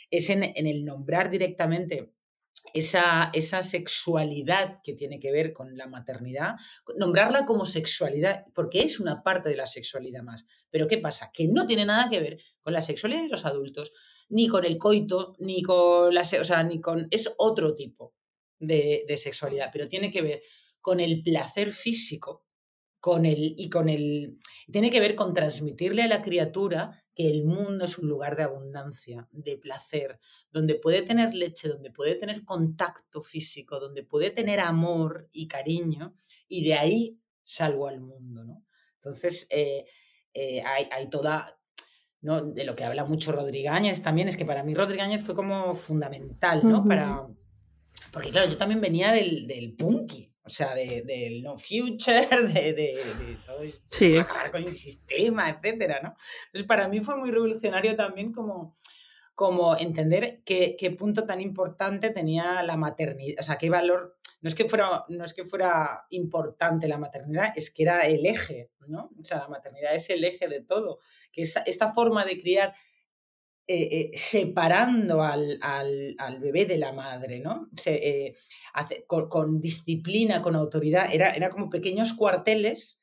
es 0.10 0.30
en, 0.30 0.44
el 0.44 0.86
nombrar 0.86 1.30
directamente 1.30 2.14
esa, 2.74 3.30
esa 3.34 3.64
sexualidad 3.64 4.80
que 4.84 4.94
tiene 4.94 5.20
que 5.20 5.32
ver 5.32 5.54
con 5.54 5.78
la 5.78 5.88
maternidad, 5.88 6.56
nombrarla 6.98 7.46
como 7.46 7.66
sexualidad, 7.66 8.46
porque 8.54 8.82
es 8.82 9.00
una 9.00 9.24
parte 9.24 9.50
de 9.50 9.56
la 9.56 9.68
sexualidad 9.68 10.24
más. 10.24 10.46
Pero 10.70 10.88
¿qué 10.88 10.98
pasa? 10.98 11.32
Que 11.34 11.48
no 11.48 11.66
tiene 11.66 11.86
nada 11.86 12.10
que 12.10 12.20
ver 12.20 12.42
con 12.62 12.74
la 12.74 12.82
sexualidad 12.82 13.24
de 13.24 13.30
los 13.30 13.46
adultos, 13.46 13.92
ni 14.30 14.48
con 14.48 14.66
el 14.66 14.78
coito, 14.78 15.36
ni 15.40 15.64
con 15.64 16.14
la... 16.14 16.22
O 16.22 16.44
sea, 16.44 16.64
ni 16.64 16.80
con... 16.80 17.08
Es 17.12 17.34
otro 17.38 17.76
tipo 17.76 18.14
de, 18.60 19.06
de 19.08 19.18
sexualidad, 19.18 19.70
pero 19.72 19.88
tiene 19.88 20.12
que 20.12 20.22
ver 20.22 20.42
con 20.82 21.00
el 21.00 21.24
placer 21.24 21.72
físico 21.72 22.49
con 23.00 23.26
el, 23.26 23.56
y 23.58 23.70
con 23.70 23.90
el... 23.90 24.40
Tiene 24.72 24.92
que 24.92 25.00
ver 25.00 25.16
con 25.16 25.34
transmitirle 25.34 26.04
a 26.04 26.08
la 26.08 26.22
criatura 26.22 27.04
que 27.16 27.30
el 27.30 27.46
mundo 27.46 27.86
es 27.86 27.98
un 27.98 28.08
lugar 28.08 28.36
de 28.36 28.44
abundancia, 28.44 29.28
de 29.32 29.58
placer, 29.58 30.20
donde 30.52 30.76
puede 30.76 31.02
tener 31.02 31.34
leche, 31.34 31.68
donde 31.68 31.92
puede 31.92 32.16
tener 32.16 32.44
contacto 32.44 33.22
físico, 33.22 33.80
donde 33.80 34.04
puede 34.04 34.30
tener 34.30 34.60
amor 34.60 35.30
y 35.32 35.48
cariño, 35.48 36.16
y 36.48 36.64
de 36.64 36.76
ahí 36.76 37.20
salgo 37.44 37.88
al 37.88 38.00
mundo, 38.02 38.44
¿no? 38.44 38.66
Entonces, 38.96 39.48
eh, 39.50 39.86
eh, 40.34 40.62
hay, 40.62 41.10
toda, 41.10 41.60
¿no? 42.22 42.42
De 42.42 42.64
lo 42.64 42.76
que 42.76 42.84
habla 42.84 43.06
mucho 43.06 43.32
Rodríguez 43.32 44.02
también, 44.02 44.28
es 44.28 44.38
que 44.38 44.46
para 44.46 44.64
mí 44.64 44.74
Rodríguez 44.74 45.22
fue 45.22 45.36
como 45.36 45.74
fundamental, 45.76 46.62
¿no? 46.64 46.86
Para... 46.86 47.28
Porque 48.12 48.30
claro, 48.30 48.50
yo 48.50 48.58
también 48.58 48.82
venía 48.82 49.12
del, 49.12 49.46
del 49.46 49.76
punky, 49.76 50.29
o 50.50 50.52
sea, 50.52 50.74
del 50.74 51.06
de 51.06 51.42
no 51.44 51.58
future, 51.60 52.28
de, 52.54 52.74
de, 52.74 52.98
todo 53.46 53.60
sí. 53.86 54.18
acabar 54.18 54.50
con 54.50 54.64
el 54.64 54.76
sistema, 54.76 55.48
etcétera, 55.50 56.00
¿no? 56.02 56.16
Entonces, 56.48 56.68
para 56.68 56.88
mí 56.88 57.02
fue 57.02 57.16
muy 57.18 57.30
revolucionario 57.30 57.96
también 57.96 58.34
como, 58.34 58.76
como 59.36 59.78
entender 59.78 60.42
qué, 60.44 60.76
qué, 60.76 60.90
punto 60.90 61.26
tan 61.26 61.40
importante 61.40 62.10
tenía 62.10 62.64
la 62.64 62.78
maternidad, 62.78 63.36
o 63.40 63.44
sea, 63.44 63.60
qué 63.60 63.70
valor, 63.70 64.18
no 64.42 64.48
es, 64.48 64.56
que 64.56 64.68
fuera, 64.68 65.06
no 65.08 65.24
es 65.24 65.36
que 65.36 65.46
fuera 65.46 66.06
importante 66.10 66.88
la 66.88 66.98
maternidad, 66.98 67.54
es 67.56 67.72
que 67.72 67.84
era 67.84 68.02
el 68.02 68.26
eje, 68.26 68.72
¿no? 68.88 69.12
O 69.20 69.24
sea, 69.24 69.38
la 69.38 69.50
maternidad 69.50 69.94
es 69.94 70.10
el 70.10 70.24
eje 70.24 70.48
de 70.48 70.62
todo, 70.62 70.98
que 71.32 71.44
esta, 71.44 71.62
esta 71.62 71.94
forma 71.94 72.26
de 72.26 72.42
criar 72.42 72.74
eh, 73.72 73.88
eh, 73.92 74.18
separando 74.18 75.22
al, 75.22 75.60
al, 75.62 76.16
al, 76.18 76.40
bebé 76.40 76.66
de 76.66 76.80
la 76.80 76.92
madre, 76.92 77.40
¿no? 77.40 77.68
Se, 77.78 77.94
eh, 77.94 78.36
con, 79.06 79.62
disciplina, 79.62 80.42
con 80.42 80.56
autoridad, 80.56 81.14
era, 81.14 81.36
era 81.36 81.52
como 81.52 81.70
pequeños 81.70 82.14
cuarteles 82.14 82.99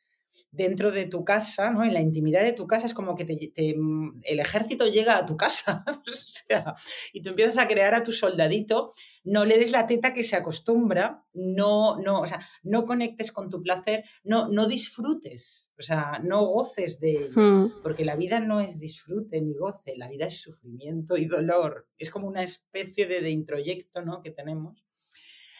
dentro 0.57 0.91
de 0.91 1.07
tu 1.07 1.25
casa, 1.25 1.71
¿no? 1.71 1.85
En 1.85 1.93
la 1.93 2.01
intimidad 2.01 2.43
de 2.43 2.53
tu 2.53 2.67
casa 2.67 2.87
es 2.87 2.95
como 2.95 3.15
que 3.15 3.25
te, 3.25 3.53
el 3.57 4.41
ejército 4.41 4.87
llega 4.87 5.19
a 5.19 5.27
tu 5.27 5.37
casa, 5.37 5.85
o 6.07 6.15
sea, 6.15 6.75
y 7.13 7.23
tú 7.23 7.31
empiezas 7.31 7.59
a 7.59 7.69
crear 7.69 7.95
a 7.95 8.03
tu 8.03 8.13
soldadito, 8.13 8.93
no 9.25 9.45
le 9.45 9.59
des 9.59 9.73
la 9.73 9.87
teta 9.87 10.15
que 10.15 10.23
se 10.23 10.37
acostumbra, 10.37 11.25
no, 11.35 11.99
no, 11.99 12.21
o 12.21 12.27
sea, 12.27 12.41
no 12.63 12.87
conectes 12.87 13.33
con 13.33 13.51
tu 13.51 13.63
placer, 13.63 14.05
no, 14.25 14.49
no 14.49 14.67
disfrutes, 14.67 15.73
o 15.79 15.83
sea, 15.83 16.21
no 16.25 16.45
goces 16.47 17.01
de 17.01 17.13
ello, 17.13 17.43
hmm. 17.43 17.83
porque 17.83 18.05
la 18.05 18.17
vida 18.17 18.41
no 18.41 18.61
es 18.61 18.81
disfrute 18.81 19.41
ni 19.41 19.55
goce, 19.55 19.97
la 19.97 20.09
vida 20.09 20.27
es 20.27 20.41
sufrimiento 20.41 21.17
y 21.17 21.27
dolor, 21.27 21.89
es 21.99 22.11
como 22.11 22.27
una 22.29 22.43
especie 22.43 23.07
de, 23.07 23.21
de 23.21 23.31
introyecto, 23.31 24.03
¿no? 24.03 24.23
Que 24.23 24.31
tenemos 24.31 24.87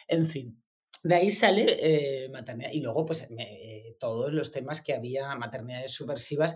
en 0.07 0.25
fin, 0.25 0.63
de 1.03 1.15
ahí 1.15 1.29
sale 1.29 1.65
eh, 1.79 2.29
maternidad. 2.29 2.71
Y 2.71 2.81
luego, 2.81 3.05
pues, 3.05 3.27
eh, 3.37 3.95
todos 3.99 4.33
los 4.33 4.51
temas 4.51 4.81
que 4.81 4.93
había, 4.93 5.35
maternidades 5.35 5.91
subversivas, 5.91 6.55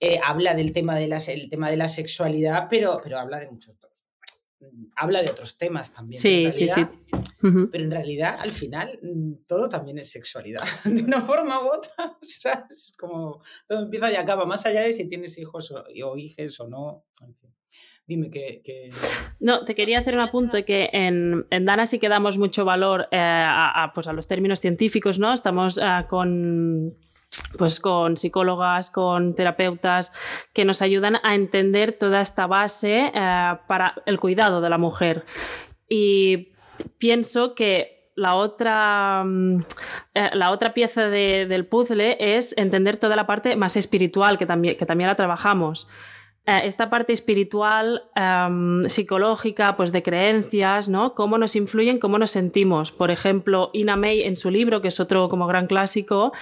eh, 0.00 0.18
habla 0.22 0.54
del 0.54 0.72
tema 0.72 0.96
de, 0.96 1.04
el 1.28 1.48
tema 1.48 1.70
de 1.70 1.76
la 1.76 1.88
sexualidad, 1.88 2.66
pero, 2.68 3.00
pero 3.02 3.18
habla 3.18 3.38
de 3.40 3.50
muchos 3.50 3.76
otros. 3.76 3.92
Habla 4.96 5.22
de 5.22 5.30
otros 5.30 5.58
temas 5.58 5.92
también. 5.92 6.20
Sí, 6.20 6.50
sí, 6.52 6.68
sí. 6.68 6.84
Pero 7.40 7.84
en 7.84 7.90
realidad, 7.90 8.36
al 8.38 8.50
final, 8.50 8.98
mm, 9.02 9.44
todo 9.46 9.68
también 9.68 9.98
es 9.98 10.10
sexualidad. 10.10 10.62
De 10.84 11.02
una 11.02 11.20
forma 11.20 11.60
u 11.60 11.68
otra. 11.68 11.92
O 12.22 12.24
sea, 12.24 12.66
es 12.70 12.94
como 12.96 13.42
todo 13.66 13.82
empieza 13.82 14.12
y 14.12 14.14
acaba, 14.14 14.46
más 14.46 14.64
allá 14.64 14.82
de 14.82 14.92
si 14.92 15.08
tienes 15.08 15.36
hijos 15.38 15.72
o, 15.72 15.84
o 16.04 16.16
hijas 16.16 16.58
o 16.60 16.68
no. 16.68 17.04
En 17.20 17.34
fin. 17.34 17.52
Dime 18.06 18.30
que, 18.30 18.90
No, 19.40 19.64
te 19.64 19.74
quería 19.74 19.98
hacer 19.98 20.14
un 20.14 20.20
apunte 20.20 20.64
que 20.64 20.90
en, 20.92 21.46
en 21.50 21.64
Dana 21.64 21.86
sí 21.86 21.98
que 21.98 22.08
damos 22.08 22.38
mucho 22.38 22.64
valor 22.64 23.08
eh, 23.10 23.18
a, 23.18 23.90
pues 23.94 24.06
a 24.08 24.12
los 24.12 24.26
términos 24.26 24.60
científicos, 24.60 25.18
¿no? 25.18 25.32
Estamos 25.32 25.78
eh, 25.78 26.06
con 26.08 26.94
pues 27.56 27.80
con 27.80 28.16
psicólogas, 28.16 28.90
con 28.90 29.34
terapeutas 29.34 30.12
que 30.52 30.64
nos 30.64 30.82
ayudan 30.82 31.16
a 31.22 31.34
entender 31.34 31.92
toda 31.92 32.20
esta 32.20 32.46
base 32.46 33.10
eh, 33.14 33.52
para 33.66 33.94
el 34.06 34.18
cuidado 34.18 34.60
de 34.60 34.70
la 34.70 34.78
mujer. 34.78 35.24
Y 35.88 36.52
pienso 36.98 37.54
que 37.54 38.10
la 38.14 38.34
otra, 38.34 39.22
mm, 39.24 39.58
la 40.34 40.50
otra 40.50 40.74
pieza 40.74 41.08
del 41.08 41.66
puzzle 41.66 42.16
es 42.18 42.54
entender 42.58 42.96
toda 42.96 43.16
la 43.16 43.26
parte 43.26 43.56
más 43.56 43.76
espiritual, 43.76 44.38
que 44.38 44.46
también, 44.46 44.76
que 44.76 44.86
también 44.86 45.08
la 45.08 45.16
trabajamos. 45.16 45.88
Eh, 46.44 46.62
esta 46.64 46.90
parte 46.90 47.12
espiritual, 47.12 48.02
em, 48.16 48.88
psicológica, 48.88 49.76
pues 49.76 49.92
de 49.92 50.02
creencias, 50.02 50.88
¿no? 50.88 51.14
Cómo 51.14 51.38
nos 51.38 51.54
influyen, 51.54 52.00
cómo 52.00 52.18
nos 52.18 52.32
sentimos. 52.32 52.90
Por 52.90 53.12
ejemplo, 53.12 53.70
Ina 53.72 53.96
May 53.96 54.22
en 54.22 54.36
su 54.36 54.50
libro, 54.50 54.80
que 54.80 54.88
es 54.88 54.98
otro 54.98 55.28
como 55.28 55.46
gran 55.46 55.68
clásico, 55.68 56.32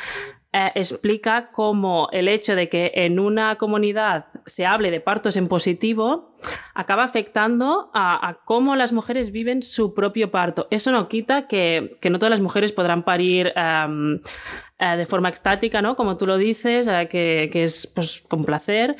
eh, 0.53 0.73
explica 0.75 1.51
cómo 1.53 2.09
el 2.13 2.29
hecho 2.29 2.57
de 2.57 2.69
que 2.71 2.91
en 2.95 3.21
una 3.21 3.57
comunidad 3.57 4.27
se 4.47 4.67
hable 4.67 4.91
de 4.91 5.01
partos 5.01 5.37
en 5.37 5.47
positivo 5.47 6.35
acaba 6.75 7.05
afectando 7.05 7.91
a, 7.95 8.39
cómo 8.47 8.75
las 8.75 8.93
mujeres 8.93 9.31
viven 9.33 9.63
su 9.63 9.95
propio 9.95 10.31
parto. 10.31 10.67
Eso 10.71 10.91
no 10.93 11.09
quita 11.09 11.47
que, 11.47 11.99
no 12.11 12.19
todas 12.19 12.31
las 12.31 12.41
mujeres 12.41 12.73
podrán 12.73 13.05
parir 13.05 13.53
em, 13.55 14.19
eh, 14.79 14.97
de 14.97 15.07
forma 15.07 15.29
extática, 15.29 15.83
¿no? 15.83 15.95
Como 15.95 16.17
tú 16.17 16.27
lo 16.27 16.37
dices, 16.39 16.89
que, 17.11 17.51
que, 17.53 17.63
es 17.63 17.87
pues, 17.95 18.25
con 18.29 18.45
placer, 18.45 18.97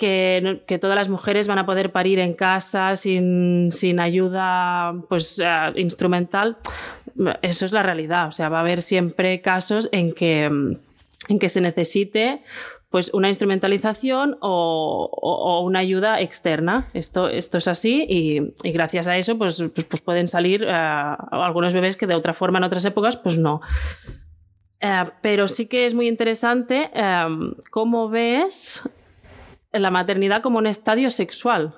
que, 0.00 0.78
todas 0.80 0.96
las 0.96 1.10
mujeres 1.10 1.46
van 1.46 1.58
a 1.58 1.66
poder 1.66 1.92
parir 1.92 2.18
en 2.18 2.32
casa 2.32 2.96
sin, 2.96 4.00
ayuda 4.00 4.94
pues, 5.08 5.38
eh, 5.38 5.72
instrumental. 5.76 6.56
Eso 7.42 7.66
es 7.66 7.72
la 7.72 7.82
realidad. 7.82 8.28
O 8.28 8.32
sea, 8.32 8.48
va 8.48 8.58
a 8.58 8.60
haber 8.60 8.80
siempre 8.80 9.42
casos 9.42 9.90
en 9.92 10.12
que, 10.12 10.44
en 10.44 11.38
que 11.38 11.48
se 11.48 11.60
necesite 11.60 12.42
pues 12.88 13.14
una 13.14 13.28
instrumentalización 13.28 14.36
o, 14.40 15.62
una 15.64 15.78
ayuda 15.78 16.20
externa. 16.20 16.86
Esto, 16.94 17.28
esto 17.28 17.58
es 17.58 17.68
así 17.68 18.04
y, 18.08 18.72
gracias 18.72 19.06
a 19.06 19.16
eso 19.16 19.38
pues, 19.38 19.62
pues, 19.74 19.86
pues 19.86 20.02
pueden 20.02 20.26
salir 20.26 20.64
eh, 20.64 20.72
algunos 20.72 21.72
bebés 21.72 21.96
que 21.96 22.08
de 22.08 22.14
otra 22.14 22.34
forma 22.34 22.58
en 22.58 22.64
otras 22.64 22.84
épocas 22.86 23.16
pues 23.16 23.36
no. 23.36 23.60
Eh, 24.80 25.04
pero 25.20 25.46
sí 25.46 25.68
que 25.68 25.84
es 25.84 25.94
muy 25.94 26.08
interesante 26.08 26.90
cómo 27.70 28.08
ves 28.08 28.82
la 29.72 29.90
maternidad 29.90 30.42
como 30.42 30.58
un 30.58 30.66
estadio 30.66 31.10
sexual. 31.10 31.74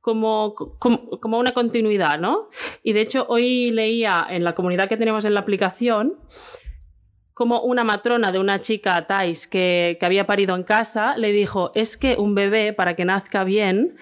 Como, 0.00 0.54
como, 0.54 1.38
una 1.38 1.52
continuidad, 1.52 2.18
¿no? 2.18 2.48
Y 2.82 2.92
de 2.92 3.02
hecho, 3.02 3.24
hoy 3.28 3.70
leía 3.70 4.26
en 4.28 4.42
la 4.42 4.54
comunidad 4.54 4.88
que 4.88 4.96
tenemos 4.96 5.24
en 5.24 5.34
la 5.34 5.40
aplicación 5.40 6.18
como 7.34 7.60
una 7.62 7.84
matrona 7.84 8.32
de 8.32 8.40
una 8.40 8.60
chica, 8.60 9.06
Thais, 9.06 9.46
que, 9.46 9.96
que 10.00 10.06
había 10.06 10.26
parido 10.26 10.56
en 10.56 10.64
casa, 10.64 11.16
le 11.16 11.30
dijo, 11.30 11.70
es 11.76 11.96
que 11.96 12.16
un 12.18 12.34
bebé, 12.34 12.72
para 12.72 12.96
que 12.96 13.04
nazca 13.04 13.44
bien, 13.44 13.96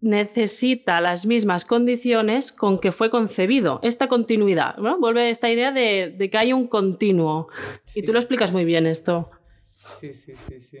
necesita 0.00 1.00
las 1.00 1.26
mismas 1.26 1.64
condiciones 1.64 2.52
con 2.52 2.78
que 2.78 2.92
fue 2.92 3.10
concebido, 3.10 3.80
esta 3.82 4.08
continuidad. 4.08 4.76
¿no? 4.76 4.98
Vuelve 4.98 5.30
esta 5.30 5.50
idea 5.50 5.72
de, 5.72 6.14
de, 6.16 6.30
que 6.30 6.38
hay 6.38 6.52
un 6.52 6.66
continuo. 6.66 7.48
Y 7.94 8.04
tú 8.04 8.12
lo 8.12 8.18
explicas 8.18 8.52
muy 8.52 8.64
bien 8.64 8.86
esto. 8.86 9.30
Sí, 9.66 10.12
sí, 10.12 10.34
sí, 10.34 10.60
sí. 10.60 10.78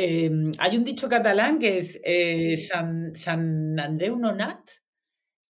Em, 0.00 0.52
hay 0.58 0.76
un 0.76 0.84
dicho 0.84 1.08
catalán 1.08 1.58
que 1.58 1.78
es 1.78 2.00
eh, 2.04 2.56
San, 2.56 3.16
San 3.16 3.80
Andreu 3.80 4.16
nonat, 4.16 4.70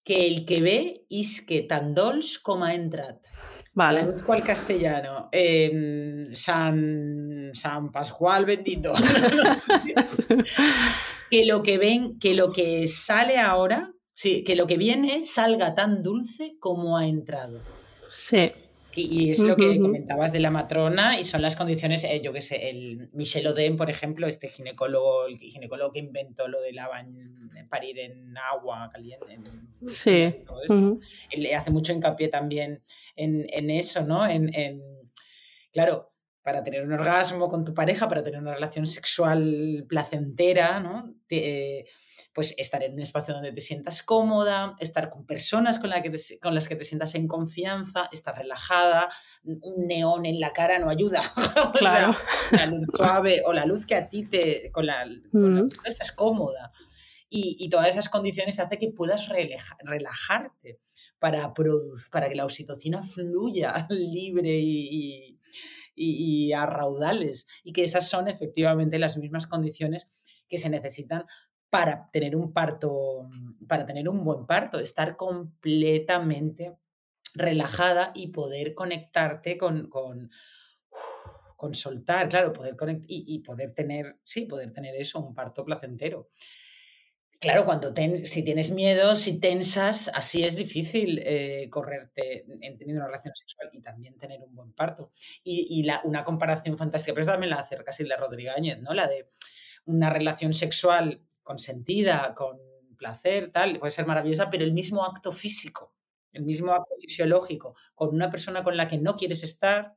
que 0.02 0.26
el 0.26 0.47
que 0.47 0.62
ve 0.62 1.05
is 1.11 1.45
que 1.45 1.67
tan 1.69 1.93
dols 1.95 2.38
como 2.38 2.64
ha 2.64 2.73
entrat. 2.73 3.26
Vale. 3.75 4.00
Traduzco 4.00 4.33
al 4.33 4.43
castellano. 4.43 5.28
Em, 5.33 6.35
San, 6.35 7.50
San 7.52 7.93
Pascual 7.93 8.47
bendito. 8.47 8.95
que 11.31 11.45
lo 11.45 11.62
que 11.62 11.76
ven, 11.76 12.19
que 12.19 12.33
lo 12.33 12.50
que 12.50 12.87
sale 12.87 13.37
ahora, 13.37 13.93
sí, 14.14 14.45
que 14.45 14.57
lo 14.57 14.67
que 14.67 14.78
viene 14.78 15.25
salga 15.25 15.75
tan 15.75 16.02
dulce 16.02 16.57
como 16.59 16.97
ha 16.97 17.07
entrado. 17.07 17.61
Sí. 18.11 18.50
Y 19.00 19.31
es 19.31 19.38
lo 19.38 19.57
que 19.57 19.78
comentabas 19.78 20.33
de 20.33 20.40
la 20.40 20.50
matrona 20.50 21.19
y 21.19 21.25
son 21.25 21.43
las 21.43 21.57
condiciones, 21.57 22.05
eh, 22.05 22.21
yo 22.23 22.33
qué 22.33 22.40
sé, 22.40 22.71
el 22.71 23.09
Michel 23.12 23.47
Oden, 23.47 23.76
por 23.76 23.90
ejemplo, 23.90 24.26
este 24.26 24.49
ginecólogo, 24.49 25.26
el 25.26 25.38
ginecólogo 25.38 25.93
que 25.93 26.00
inventó 26.00 26.49
lo 26.49 26.61
de 26.61 26.73
la 26.73 26.88
parir 27.69 27.99
en 27.99 28.37
agua 28.37 28.90
caliente. 28.93 29.38
sí. 29.87 30.35
Él 31.31 31.55
hace 31.55 31.71
mucho 31.71 31.93
hincapié 31.93 32.28
también 32.28 32.83
en, 33.14 33.71
eso, 33.71 34.02
¿no? 34.02 34.26
En, 34.26 34.83
claro, 35.73 36.12
para 36.43 36.62
tener 36.62 36.83
un 36.83 36.93
orgasmo 36.93 37.49
con 37.49 37.64
tu 37.64 37.75
pareja, 37.75 38.09
para 38.09 38.25
tener 38.25 38.40
una 38.40 38.55
relación 38.55 38.87
sexual 38.87 39.85
placentera, 39.88 40.81
¿no? 40.81 41.14
Eh, 41.28 41.85
pues 42.35 42.55
estar 42.59 42.83
en 42.83 42.95
un 42.95 43.01
espacio 43.01 43.35
donde 43.35 43.53
te 43.53 43.61
sientas 43.61 44.03
cómoda, 44.03 44.77
estar 44.81 45.11
con 45.11 45.27
personas 45.27 45.79
con, 45.79 45.91
que 45.91 46.39
con 46.41 46.55
las 46.55 46.69
que 46.69 46.77
te 46.77 46.85
sientas 46.85 47.15
en 47.15 47.29
confianza, 47.29 48.09
estar 48.13 48.37
relajada, 48.37 49.09
un 49.45 49.87
neón 49.87 50.27
en 50.27 50.41
la 50.41 50.53
cara 50.53 50.79
no 50.79 50.91
ayuda. 50.91 51.23
Claro. 51.79 52.15
la 52.51 52.67
luz 52.67 52.87
suave 52.97 53.43
o 53.45 53.53
la 53.53 53.67
luz 53.67 53.87
que 53.87 53.95
a 53.95 54.09
ti 54.09 54.27
te. 54.27 54.71
con 54.73 54.87
la, 54.87 55.07
mm. 55.33 55.65
estás 55.85 56.13
cómoda. 56.13 56.73
Y, 57.31 57.69
todas 57.69 57.89
esas 57.89 58.09
condiciones 58.09 58.59
hacen 58.59 58.79
que 58.79 58.91
puedas 58.91 59.29
relajarte 59.29 60.81
para, 61.19 61.53
para 62.11 62.29
que 62.29 62.35
la 62.35 62.47
oxitocina 62.47 63.03
fluya 63.03 63.87
libre 63.91 64.59
y, 64.59 65.39
y, 65.95 66.53
a 66.53 66.65
raudales. 66.65 67.47
Y 67.65 67.73
que 67.73 67.83
esas 67.83 68.09
son 68.09 68.29
efectivamente 68.29 68.99
las 68.99 69.19
mismas 69.19 69.47
condiciones 69.47 70.09
que 70.49 70.57
se 70.57 70.71
necesitan 70.71 71.27
para 71.71 72.11
tener 72.11 72.35
un 72.35 72.53
parto, 72.53 73.29
para 73.67 73.85
tener 73.85 74.09
un 74.09 74.25
buen 74.25 74.47
parto, 74.47 74.79
estar 74.79 75.17
completamente 75.17 76.77
relajada 77.35 78.13
y 78.15 78.29
poder 78.29 78.75
conectarte 78.75 79.59
con, 79.59 79.89
con, 79.89 80.31
con 81.57 81.75
soltar, 81.75 82.29
claro, 82.29 82.53
poder 82.53 82.77
conectar 82.77 83.07
y, 83.09 83.39
poder 83.41 83.73
tener, 83.73 84.19
sí, 84.25 84.47
poder 84.47 84.73
tener 84.73 84.95
eso, 84.97 85.21
un 85.21 85.35
parto 85.35 85.65
placentero. 85.65 86.31
Claro, 87.41 87.65
cuando 87.65 87.95
si 87.95 88.45
tienes 88.45 88.73
miedo, 88.73 89.15
si 89.15 89.39
tensas, 89.39 90.11
así 90.13 90.43
es 90.43 90.57
difícil 90.57 91.23
eh, 91.25 91.69
correrte 91.71 92.47
en 92.63 92.77
teniendo 92.77 93.03
una 93.03 93.07
relación 93.07 93.33
sexual 93.37 93.71
y 93.73 93.81
también 93.81 94.19
tener 94.19 94.43
un 94.43 94.57
buen 94.57 94.73
parto. 94.73 95.13
Y, 95.45 95.85
la, 95.85 96.01
una 96.03 96.25
comparación 96.25 96.77
fantástica, 96.77 97.15
pero 97.15 97.27
también 97.27 97.51
la 97.51 97.61
hace 97.61 97.77
casi 97.85 98.05
la 98.05 98.17
Rodríguez, 98.17 98.81
¿no? 98.81 98.93
La 98.93 99.07
de 99.07 99.29
una 99.85 100.11
relación 100.11 100.53
sexual 100.53 101.28
consentida, 101.49 102.35
con 102.35 102.59
placer, 102.99 103.50
tal, 103.50 103.78
puede 103.78 103.90
ser 103.90 104.07
maravillosa, 104.07 104.50
pero 104.50 104.64
el 104.64 104.75
mismo 104.75 105.02
acto 105.02 105.33
físico, 105.33 105.95
el 106.33 106.45
mismo 106.45 106.75
acto 106.75 106.95
fisiológico 107.00 107.75
con 107.95 108.14
una 108.14 108.28
persona 108.28 108.62
con 108.62 108.76
la 108.76 108.87
que 108.87 108.99
no 108.99 109.17
quieres 109.17 109.43
estar, 109.43 109.97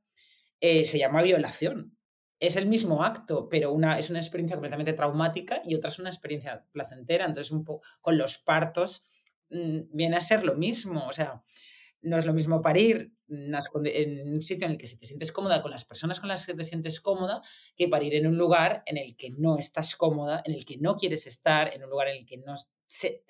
eh, 0.61 0.85
se 0.85 0.97
llama 0.97 1.21
violación. 1.21 1.97
Es 2.39 2.55
el 2.55 2.67
mismo 2.67 3.03
acto, 3.03 3.49
pero 3.49 3.73
una 3.73 3.99
es 3.99 4.09
una 4.09 4.19
experiencia 4.19 4.55
completamente 4.55 4.93
traumática 4.93 5.61
y 5.65 5.75
otra 5.75 5.89
es 5.89 5.99
una 5.99 6.09
experiencia 6.09 6.65
placentera. 6.71 7.25
Entonces, 7.25 7.51
un 7.51 7.65
poco 7.65 7.85
con 7.99 8.17
los 8.17 8.37
partos 8.37 9.05
mm, 9.49 9.79
viene 9.91 10.15
a 10.15 10.21
ser 10.21 10.45
lo 10.45 10.55
mismo. 10.55 11.05
O 11.05 11.11
sea, 11.11 11.43
no 12.01 12.17
es 12.17 12.25
lo 12.25 12.33
mismo 12.33 12.61
parir 12.61 13.13
en 13.29 14.33
un 14.33 14.41
sitio 14.41 14.65
en 14.65 14.73
el 14.73 14.77
que 14.77 14.87
si 14.87 14.97
te 14.97 15.05
sientes 15.05 15.31
cómoda 15.31 15.61
con 15.61 15.71
las 15.71 15.85
personas 15.85 16.19
con 16.19 16.27
las 16.29 16.45
que 16.45 16.53
te 16.53 16.63
sientes 16.63 16.99
cómoda 16.99 17.41
que 17.77 17.87
parir 17.87 18.15
en 18.15 18.27
un 18.27 18.37
lugar 18.37 18.83
en 18.85 18.97
el 18.97 19.15
que 19.15 19.29
no 19.31 19.57
estás 19.57 19.95
cómoda, 19.95 20.41
en 20.45 20.53
el 20.53 20.65
que 20.65 20.77
no 20.77 20.95
quieres 20.95 21.27
estar, 21.27 21.73
en 21.73 21.83
un 21.83 21.89
lugar 21.89 22.09
en 22.09 22.17
el 22.17 22.25
que 22.25 22.37
no, 22.37 22.55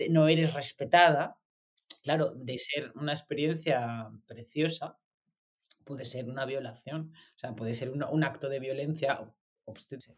no 0.09 0.27
eres 0.27 0.53
respetada. 0.53 1.37
Claro, 2.01 2.33
de 2.33 2.57
ser 2.57 2.91
una 2.95 3.13
experiencia 3.13 4.09
preciosa, 4.25 4.97
puede 5.85 6.03
ser 6.03 6.25
una 6.25 6.45
violación, 6.45 7.13
o 7.35 7.39
sea, 7.39 7.53
puede 7.53 7.73
ser 7.75 7.91
un, 7.91 8.23
acto 8.23 8.49
de 8.49 8.59
violencia 8.59 9.31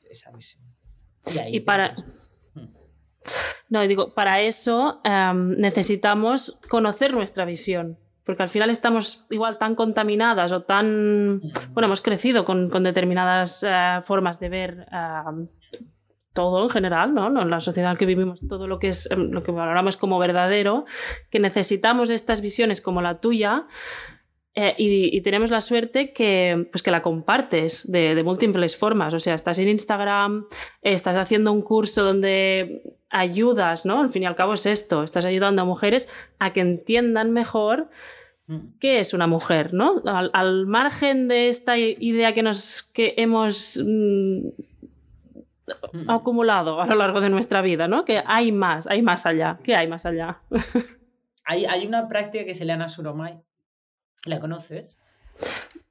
esa 0.10 0.32
visión. 0.32 0.64
Y, 1.48 1.60
para... 1.60 1.92
Mm. 2.54 2.68
No, 3.70 3.82
digo, 3.82 4.14
para 4.14 4.42
eso 4.42 5.02
em, 5.04 5.58
necesitamos 5.58 6.60
conocer 6.70 7.14
nuestra 7.14 7.44
visión 7.44 7.98
porque 8.26 8.44
al 8.44 8.50
final 8.50 8.70
estamos 8.70 9.26
igual 9.30 9.58
tan 9.58 9.76
contaminadas 9.76 10.52
o 10.52 10.62
tan, 10.62 11.42
bueno, 11.72 11.86
hemos 11.88 12.02
crecido 12.02 12.46
con, 12.46 12.70
determinadas 12.84 13.66
eh, 13.68 14.00
formas 14.04 14.40
de 14.40 14.50
ver 14.50 14.88
eh, 14.92 15.48
todo 16.34 16.64
en 16.64 16.70
general, 16.70 17.14
¿no? 17.14 17.42
En 17.42 17.50
la 17.50 17.60
sociedad 17.60 17.92
en 17.92 17.98
que 17.98 18.06
vivimos, 18.06 18.42
todo 18.48 18.68
lo 18.68 18.80
que 18.80 18.90
es 18.90 19.10
em, 19.12 19.32
lo 19.32 19.44
que 19.44 19.52
valoramos 19.52 19.98
como 19.98 20.20
verdadero, 20.20 20.86
que 21.30 21.40
necesitamos 21.40 22.10
estas 22.10 22.42
visiones 22.42 22.82
como 22.82 23.02
la 23.02 23.20
tuya. 23.20 23.68
Eh, 24.56 24.76
y, 24.78 25.22
tenemos 25.22 25.50
la 25.50 25.62
suerte 25.62 26.14
que, 26.14 26.68
pues 26.72 26.84
que 26.84 26.92
la 26.92 27.02
compartes 27.02 27.92
de, 27.92 28.14
de, 28.14 28.24
múltiples 28.24 28.78
formas. 28.78 29.16
O 29.16 29.20
sea, 29.20 29.34
estás 29.34 29.58
en 29.58 29.68
Instagram, 29.68 30.46
estás 30.84 31.18
haciendo 31.18 31.52
un 31.52 31.64
curso 31.64 32.04
donde 32.04 32.84
ayudas, 33.14 33.86
¿no? 33.86 34.02
Al 34.02 34.10
fin 34.10 34.24
y 34.24 34.26
al 34.26 34.36
cabo 34.36 34.54
es 34.54 34.66
esto, 34.66 35.04
estás 35.04 35.26
ayudando 35.26 35.62
a 35.62 35.66
mujeres 35.66 36.12
a 36.40 36.52
que 36.52 36.62
entiendan 36.62 37.32
mejor 37.32 37.90
mm. 38.48 38.80
qué 38.80 39.00
es 39.00 39.14
una 39.14 39.28
mujer, 39.28 39.74
¿no? 39.74 40.02
Al, 40.06 40.66
margen 40.66 41.28
de 41.28 41.48
esta 41.48 41.78
idea 41.78 42.34
que, 42.34 42.44
nos, 42.44 42.84
que 42.84 43.14
hemos 43.18 43.80
mm, 43.82 44.48
mm. 45.94 46.10
acumulado 46.10 46.82
a 46.82 46.88
lo 46.88 46.96
largo 46.96 47.22
de 47.22 47.30
nuestra 47.30 47.62
vida, 47.62 47.88
¿no? 47.88 48.04
Que 48.04 48.22
hay 48.26 48.52
más, 48.52 48.88
hay 48.88 49.02
más 49.02 49.26
allá. 49.26 49.60
¿Qué 49.64 49.76
hay 49.76 49.88
más 49.88 50.06
allá? 50.06 50.42
hay, 51.46 51.66
hay, 51.66 51.88
una 51.88 52.08
práctica 52.08 52.44
que 52.44 52.56
se 52.56 52.66
llama 52.66 52.88
Suromai. 52.88 53.42
¿La 54.26 54.40
conoces? 54.40 55.00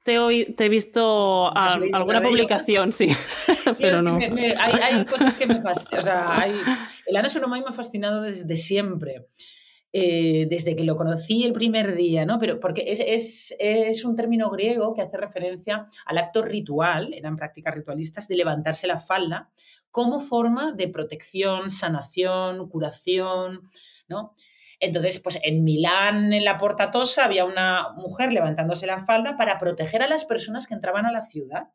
te, 0.03 0.65
he 0.65 0.69
visto 0.69 1.55
alguna 1.55 2.21
publicación, 2.21 2.91
sí, 2.91 3.09
pero 3.79 4.01
no. 4.01 4.17
hay, 4.17 5.05
cosas 5.05 5.35
que 5.35 5.47
me 5.47 5.61
fascinan. 5.61 5.99
O 5.99 6.01
sea, 6.01 6.45
el 7.05 7.15
Ana 7.15 7.29
Sonomai 7.29 7.61
me 7.61 7.69
ha 7.69 7.73
fascinado 7.73 8.21
desde 8.21 8.55
siempre. 8.55 9.27
Eh, 9.95 10.47
desde 10.49 10.75
que 10.75 10.83
lo 10.83 10.95
conocí 10.95 11.43
el 11.43 11.53
primer 11.53 11.93
día, 11.93 12.25
¿no? 12.25 12.39
Pero 12.39 12.59
porque 12.59 12.85
es, 12.87 13.53
es, 13.59 14.05
un 14.05 14.15
término 14.15 14.49
griego 14.49 14.95
que 14.95 15.03
hace 15.03 15.17
referencia 15.17 15.85
al 16.07 16.17
acto 16.17 16.41
ritual, 16.41 17.13
eran 17.13 17.35
prácticas 17.35 17.75
ritualistas, 17.75 18.27
de 18.27 18.35
levantarse 18.35 18.87
la 18.87 18.97
falda 18.97 19.51
como 19.91 20.19
forma 20.19 20.71
de 20.71 20.87
protección, 20.87 21.69
sanación, 21.69 22.67
curación, 22.69 23.69
¿no? 24.07 24.31
Entonces, 24.79 25.19
pues 25.19 25.39
en 25.43 25.63
Milán, 25.63 26.33
en 26.33 26.43
la 26.43 26.57
Porta 26.57 26.89
Tosa, 26.89 27.25
había 27.25 27.45
una 27.45 27.93
mujer 27.95 28.33
levantándose 28.33 28.87
la 28.87 28.99
falda 28.99 29.37
para 29.37 29.59
proteger 29.59 30.01
a 30.01 30.09
las 30.09 30.25
personas 30.25 30.65
que 30.65 30.73
entraban 30.73 31.05
a 31.05 31.11
la 31.11 31.23
ciudad. 31.23 31.69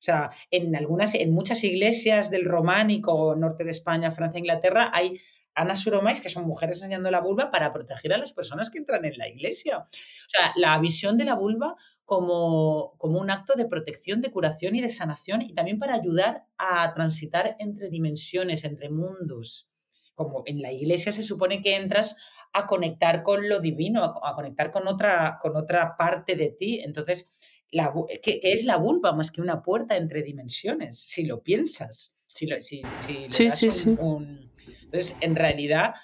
O 0.00 0.02
sea, 0.02 0.30
en 0.50 0.74
algunas, 0.74 1.14
en 1.14 1.30
muchas 1.30 1.62
iglesias 1.62 2.30
del 2.30 2.46
románico, 2.46 3.36
norte 3.36 3.64
de 3.64 3.70
España, 3.70 4.10
Francia, 4.10 4.38
Inglaterra, 4.38 4.90
hay 4.94 5.20
anas 5.54 5.84
que 6.22 6.30
son 6.30 6.46
mujeres 6.46 6.76
enseñando 6.76 7.10
la 7.10 7.20
vulva 7.20 7.50
para 7.50 7.70
proteger 7.70 8.14
a 8.14 8.18
las 8.18 8.32
personas 8.32 8.70
que 8.70 8.78
entran 8.78 9.04
en 9.04 9.18
la 9.18 9.28
iglesia. 9.28 9.78
O 9.78 9.86
sea, 10.28 10.52
la 10.56 10.78
visión 10.78 11.18
de 11.18 11.24
la 11.24 11.34
vulva 11.34 11.76
como, 12.06 12.94
como 12.96 13.20
un 13.20 13.30
acto 13.30 13.54
de 13.56 13.66
protección, 13.66 14.22
de 14.22 14.30
curación 14.30 14.74
y 14.74 14.80
de 14.80 14.88
sanación 14.88 15.42
y 15.42 15.52
también 15.52 15.78
para 15.78 15.94
ayudar 15.94 16.46
a 16.56 16.92
transitar 16.94 17.56
entre 17.58 17.90
dimensiones, 17.90 18.64
entre 18.64 18.88
mundos. 18.88 19.68
Como 20.14 20.42
en 20.46 20.60
la 20.60 20.72
iglesia 20.72 21.12
se 21.12 21.22
supone 21.22 21.62
que 21.62 21.76
entras 21.76 22.16
a 22.52 22.66
conectar 22.66 23.22
con 23.22 23.48
lo 23.48 23.60
divino, 23.60 24.02
a, 24.02 24.34
conectar 24.34 24.70
con 24.70 24.88
otra, 24.88 25.38
con 25.40 25.56
otra 25.56 25.96
parte 25.96 26.36
de 26.36 26.50
ti. 26.50 26.80
Entonces, 26.80 27.30
la, 27.70 27.92
¿qué, 28.22 28.40
es 28.42 28.64
la 28.64 28.76
vulva 28.76 29.12
más 29.12 29.30
que 29.30 29.40
una 29.40 29.62
puerta 29.62 29.96
entre 29.96 30.22
dimensiones? 30.22 30.98
Si 30.98 31.24
lo 31.24 31.42
piensas, 31.42 32.16
si, 32.26 32.48
si, 32.60 32.82
sí, 33.28 33.50
sí, 33.50 33.70
sí. 33.70 33.90
Entonces, 33.90 35.16
en 35.20 35.36
realidad, 35.36 35.94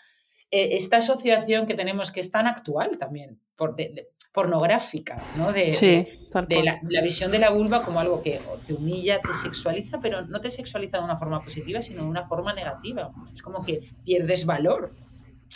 e, 0.51 0.77
esta 0.77 0.99
asociación 0.99 1.67
que 1.67 1.75
tenemos, 1.75 2.11
que 2.11 2.21
es 2.21 2.31
tan 2.31 2.47
actual 2.47 2.99
también, 2.99 3.41
por, 3.57 3.75
pornográfica, 4.33 5.17
¿no? 5.39 5.53
De, 5.53 5.71
la, 6.63 6.79
la, 6.83 7.03
visión 7.03 7.31
de 7.31 7.39
la 7.39 7.51
vulva 7.51 7.83
como 7.83 8.01
algo 8.01 8.23
que 8.23 8.41
te 8.67 8.75
humilla, 8.75 9.21
te 9.21 9.33
sexualiza, 9.33 9.99
pero 10.01 10.27
no 10.27 10.41
te 10.41 10.51
sexualiza 10.51 10.99
de 10.99 11.05
una 11.05 11.17
forma 11.17 11.43
positiva, 11.43 11.81
sino 11.81 12.03
de 12.03 12.09
una 12.09 12.27
forma 12.27 12.53
negativa. 12.53 13.11
Es 13.35 13.43
como 13.43 13.65
que 13.65 13.81
pierdes 14.05 14.45
valor 14.45 14.93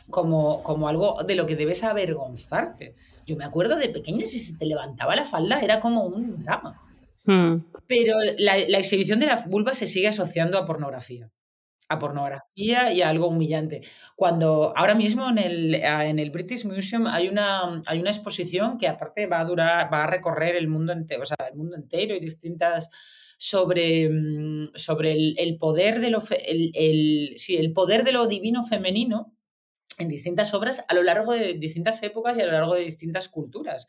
como, 0.09 0.63
como 0.63 0.89
algo 0.89 1.23
de 1.25 1.35
lo 1.35 1.47
que 1.47 1.57
debes 1.57 1.85
avergonzarte. 1.85 2.97
Yo 3.27 3.37
me 3.37 3.45
acuerdo 3.45 3.77
de 3.77 3.89
pequeña, 3.89 4.27
si 4.27 4.39
se 4.39 4.59
te 4.59 4.67
levantaba 4.67 5.17
la 5.17 5.25
falda 5.25 5.61
era 5.61 5.81
como 5.81 6.05
un 6.05 6.43
drama. 6.43 6.81
Hmm. 7.25 7.65
Pero 7.87 8.17
la, 8.39 8.57
exhibición 8.79 9.21
de 9.21 9.27
la 9.27 9.45
vulva 9.47 9.75
se 9.75 9.87
sigue 9.87 10.09
asociando 10.09 10.59
a 10.59 10.67
pornografía. 10.67 11.31
A 11.89 11.99
pornografía 11.99 12.93
y 12.93 13.03
a 13.03 13.09
algo 13.09 13.29
humillante. 13.29 13.83
Cuando 14.17 14.73
ahora 14.77 14.95
mismo 14.95 15.29
en 15.29 15.39
el, 15.39 15.75
en 15.75 16.19
el 16.19 16.31
British 16.31 16.65
Museum 16.65 17.07
hay 17.07 17.29
una, 17.29 17.83
hay 17.87 18.01
una 18.01 18.11
exposición 18.11 18.79
que 18.79 18.87
aparte 18.89 19.27
va 19.27 19.41
a 19.41 19.45
durar, 19.45 19.93
va 19.93 20.05
a 20.05 20.07
recorrer 20.07 20.57
el 20.57 20.69
mundo 20.69 20.93
entero, 20.93 21.23
o 21.23 21.27
sea, 21.27 21.37
el 21.51 21.57
mundo 21.57 21.77
entero 21.77 22.15
y 22.15 22.21
distintas 22.21 22.91
sobre, 23.37 24.09
mm, 24.09 24.73
sobre 24.75 25.13
el, 25.13 25.57
poder 25.59 26.01
de 26.01 26.11
lo 26.11 26.23
el, 26.47 27.37
el 27.49 27.73
poder 27.73 28.05
de 28.05 28.13
lo 28.13 28.27
divino 28.27 28.65
femenino 28.65 29.35
en 30.01 30.09
distintas 30.09 30.55
obras 30.55 30.85
a 30.89 30.95
lo 30.95 31.03
largo 31.03 31.33
de 31.33 31.55
distintas 31.55 32.03
épocas 32.03 32.37
y 32.37 32.41
a 32.41 32.47
lo 32.47 32.53
largo 32.53 32.75
de 32.75 32.83
distintas 32.83 33.29
culturas. 33.29 33.87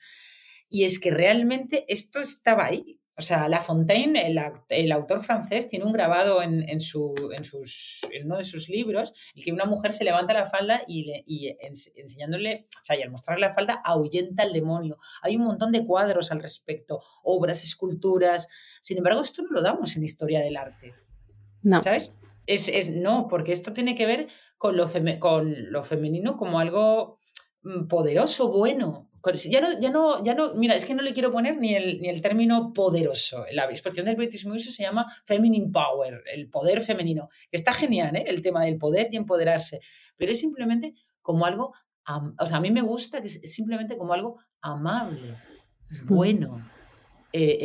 Y 0.69 0.85
es 0.85 0.99
que 0.99 1.11
realmente 1.11 1.85
esto 1.87 2.21
estaba 2.21 2.65
ahí. 2.65 3.01
O 3.17 3.21
sea, 3.23 3.49
La 3.49 3.59
Fontaine, 3.59 4.25
el, 4.69 4.91
autor 4.91 5.21
francés, 5.21 5.67
tiene 5.67 5.85
un 5.85 5.91
grabado 5.91 6.41
en, 6.41 6.79
su, 6.79 7.13
en, 7.35 7.43
sus, 7.43 7.99
en 8.09 8.25
uno 8.25 8.37
de 8.37 8.43
sus 8.43 8.69
libros, 8.69 9.13
el 9.35 9.43
que 9.43 9.51
una 9.51 9.65
mujer 9.65 9.93
se 9.93 10.05
levanta 10.05 10.33
la 10.33 10.45
falda 10.45 10.81
y, 10.87 11.11
y 11.27 11.55
enseñándole, 11.61 12.67
o 12.81 12.85
sea, 12.85 12.97
y 12.97 13.01
al 13.03 13.11
mostrarle 13.11 13.45
la 13.47 13.53
falda, 13.53 13.81
ahuyenta 13.83 14.43
al 14.43 14.53
demonio. 14.53 14.97
Hay 15.21 15.35
un 15.35 15.43
montón 15.43 15.71
de 15.71 15.85
cuadros 15.85 16.31
al 16.31 16.41
respecto, 16.41 17.01
obras, 17.21 17.63
esculturas. 17.63 18.47
Sin 18.81 18.97
embargo, 18.97 19.21
esto 19.21 19.43
no 19.43 19.49
lo 19.51 19.61
damos 19.61 19.95
en 19.97 20.03
historia 20.03 20.39
del 20.39 20.57
arte. 20.57 20.93
No. 21.61 21.81
¿Sabes? 21.83 22.17
Es, 22.45 22.67
es, 22.67 22.89
no, 22.91 23.27
porque 23.29 23.51
esto 23.51 23.73
tiene 23.73 23.95
que 23.95 24.05
ver 24.05 24.27
con 24.57 24.77
lo, 24.77 24.89
con 25.19 25.71
lo 25.71 25.83
femenino 25.83 26.37
como 26.37 26.59
algo 26.59 27.19
mm, 27.63 27.87
poderoso, 27.87 28.51
bueno. 28.51 29.07
Ya 29.49 29.61
no, 29.61 29.79
ya, 29.79 29.91
no, 29.91 30.23
ya 30.23 30.33
no, 30.33 30.55
mira, 30.55 30.75
es 30.75 30.83
que 30.83 30.95
no 30.95 31.03
le 31.03 31.13
quiero 31.13 31.31
poner 31.31 31.57
ni 31.57 31.75
el, 31.75 32.01
ni 32.01 32.09
el 32.09 32.21
término 32.21 32.73
poderoso. 32.73 33.45
La 33.51 33.65
expresión 33.65 34.07
del 34.07 34.15
British 34.15 34.47
Museum 34.47 34.73
se 34.73 34.81
llama 34.81 35.05
Feminine 35.25 35.69
Power, 35.71 36.23
el 36.33 36.49
poder 36.49 36.81
femenino. 36.81 37.29
Está 37.51 37.71
genial, 37.71 38.15
¿eh? 38.15 38.23
El 38.25 38.41
tema 38.41 38.65
del 38.65 38.79
poder 38.79 39.09
y 39.11 39.17
empoderarse, 39.17 39.79
pero 40.17 40.31
es 40.31 40.39
simplemente 40.39 40.95
como 41.21 41.45
algo, 41.45 41.73
o 42.39 42.47
sea, 42.47 42.57
a 42.57 42.61
mí 42.61 42.71
me 42.71 42.81
gusta 42.81 43.21
que 43.21 43.27
es 43.27 43.53
simplemente 43.53 43.95
como 43.95 44.13
algo 44.13 44.39
amable, 44.59 45.35
bueno, 46.07 46.57
eh, 47.33 47.57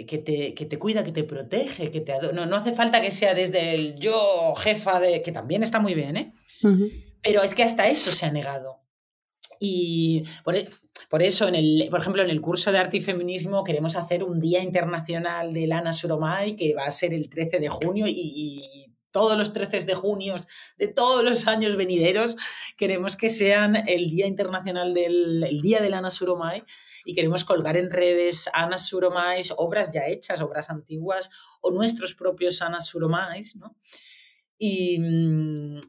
eh, 0.00 0.06
que, 0.06 0.18
te, 0.18 0.54
que, 0.54 0.66
te, 0.66 0.78
cuida, 0.78 1.02
que 1.02 1.12
te 1.12 1.24
protege, 1.24 1.90
que 1.90 2.00
te 2.00 2.12
no, 2.32 2.44
no, 2.44 2.56
hace 2.56 2.72
falta 2.72 3.00
que 3.00 3.10
sea 3.10 3.32
desde 3.32 3.74
el 3.74 3.96
yo 3.96 4.54
jefa 4.56 5.00
de... 5.00 5.22
que 5.22 5.32
también 5.32 5.62
está 5.62 5.80
muy 5.80 5.94
bien, 5.94 6.16
¿eh? 6.16 6.34
Pero 7.22 7.42
es 7.42 7.54
que 7.54 7.62
hasta 7.62 7.88
eso 7.88 8.12
se 8.12 8.26
ha 8.26 8.32
negado. 8.32 8.82
Y 9.60 10.24
por, 10.44 10.56
e, 10.56 10.68
por, 11.08 11.22
eso, 11.22 11.48
en 11.48 11.54
el, 11.54 11.88
por 11.90 12.00
ejemplo, 12.00 12.22
en 12.22 12.30
el 12.30 12.40
curso 12.40 12.70
de 12.70 12.78
arte 12.78 12.98
y 12.98 13.00
feminismo 13.00 13.64
queremos 13.64 13.96
hacer 13.96 14.22
un 14.22 14.40
Día 14.40 14.62
Internacional 14.62 15.54
de 15.54 15.66
Lana 15.66 15.92
Suromay, 15.92 16.54
que 16.54 16.74
va 16.74 16.84
a 16.84 16.90
ser 16.90 17.14
el 17.14 17.30
13 17.30 17.60
de 17.60 17.68
junio 17.68 18.06
y, 18.06 18.12
y 18.14 18.94
todos 19.10 19.38
los 19.38 19.52
13 19.52 19.86
de 19.86 19.94
junio 19.94 20.36
de 20.76 20.88
todos 20.88 21.24
los 21.24 21.46
años 21.46 21.76
venideros 21.76 22.36
queremos 22.76 23.16
que 23.16 23.30
sean 23.30 23.74
el 23.88 24.10
Día 24.10 24.26
Internacional 24.26 24.92
del 24.92 25.44
el 25.44 25.60
Día 25.60 25.80
de 25.80 25.88
Lana 25.88 26.10
Suromay 26.10 26.62
y 27.08 27.14
queremos 27.14 27.46
colgar 27.46 27.78
en 27.78 27.90
redes 27.90 28.50
Anas 28.52 28.84
Suromais, 28.84 29.54
obras 29.56 29.90
ya 29.90 30.06
hechas, 30.08 30.42
obras 30.42 30.68
antiguas 30.68 31.30
o 31.62 31.70
nuestros 31.70 32.14
propios 32.14 32.60
Anas 32.60 32.86
Suromais, 32.86 33.56
¿no? 33.56 33.78
Y, 34.58 35.00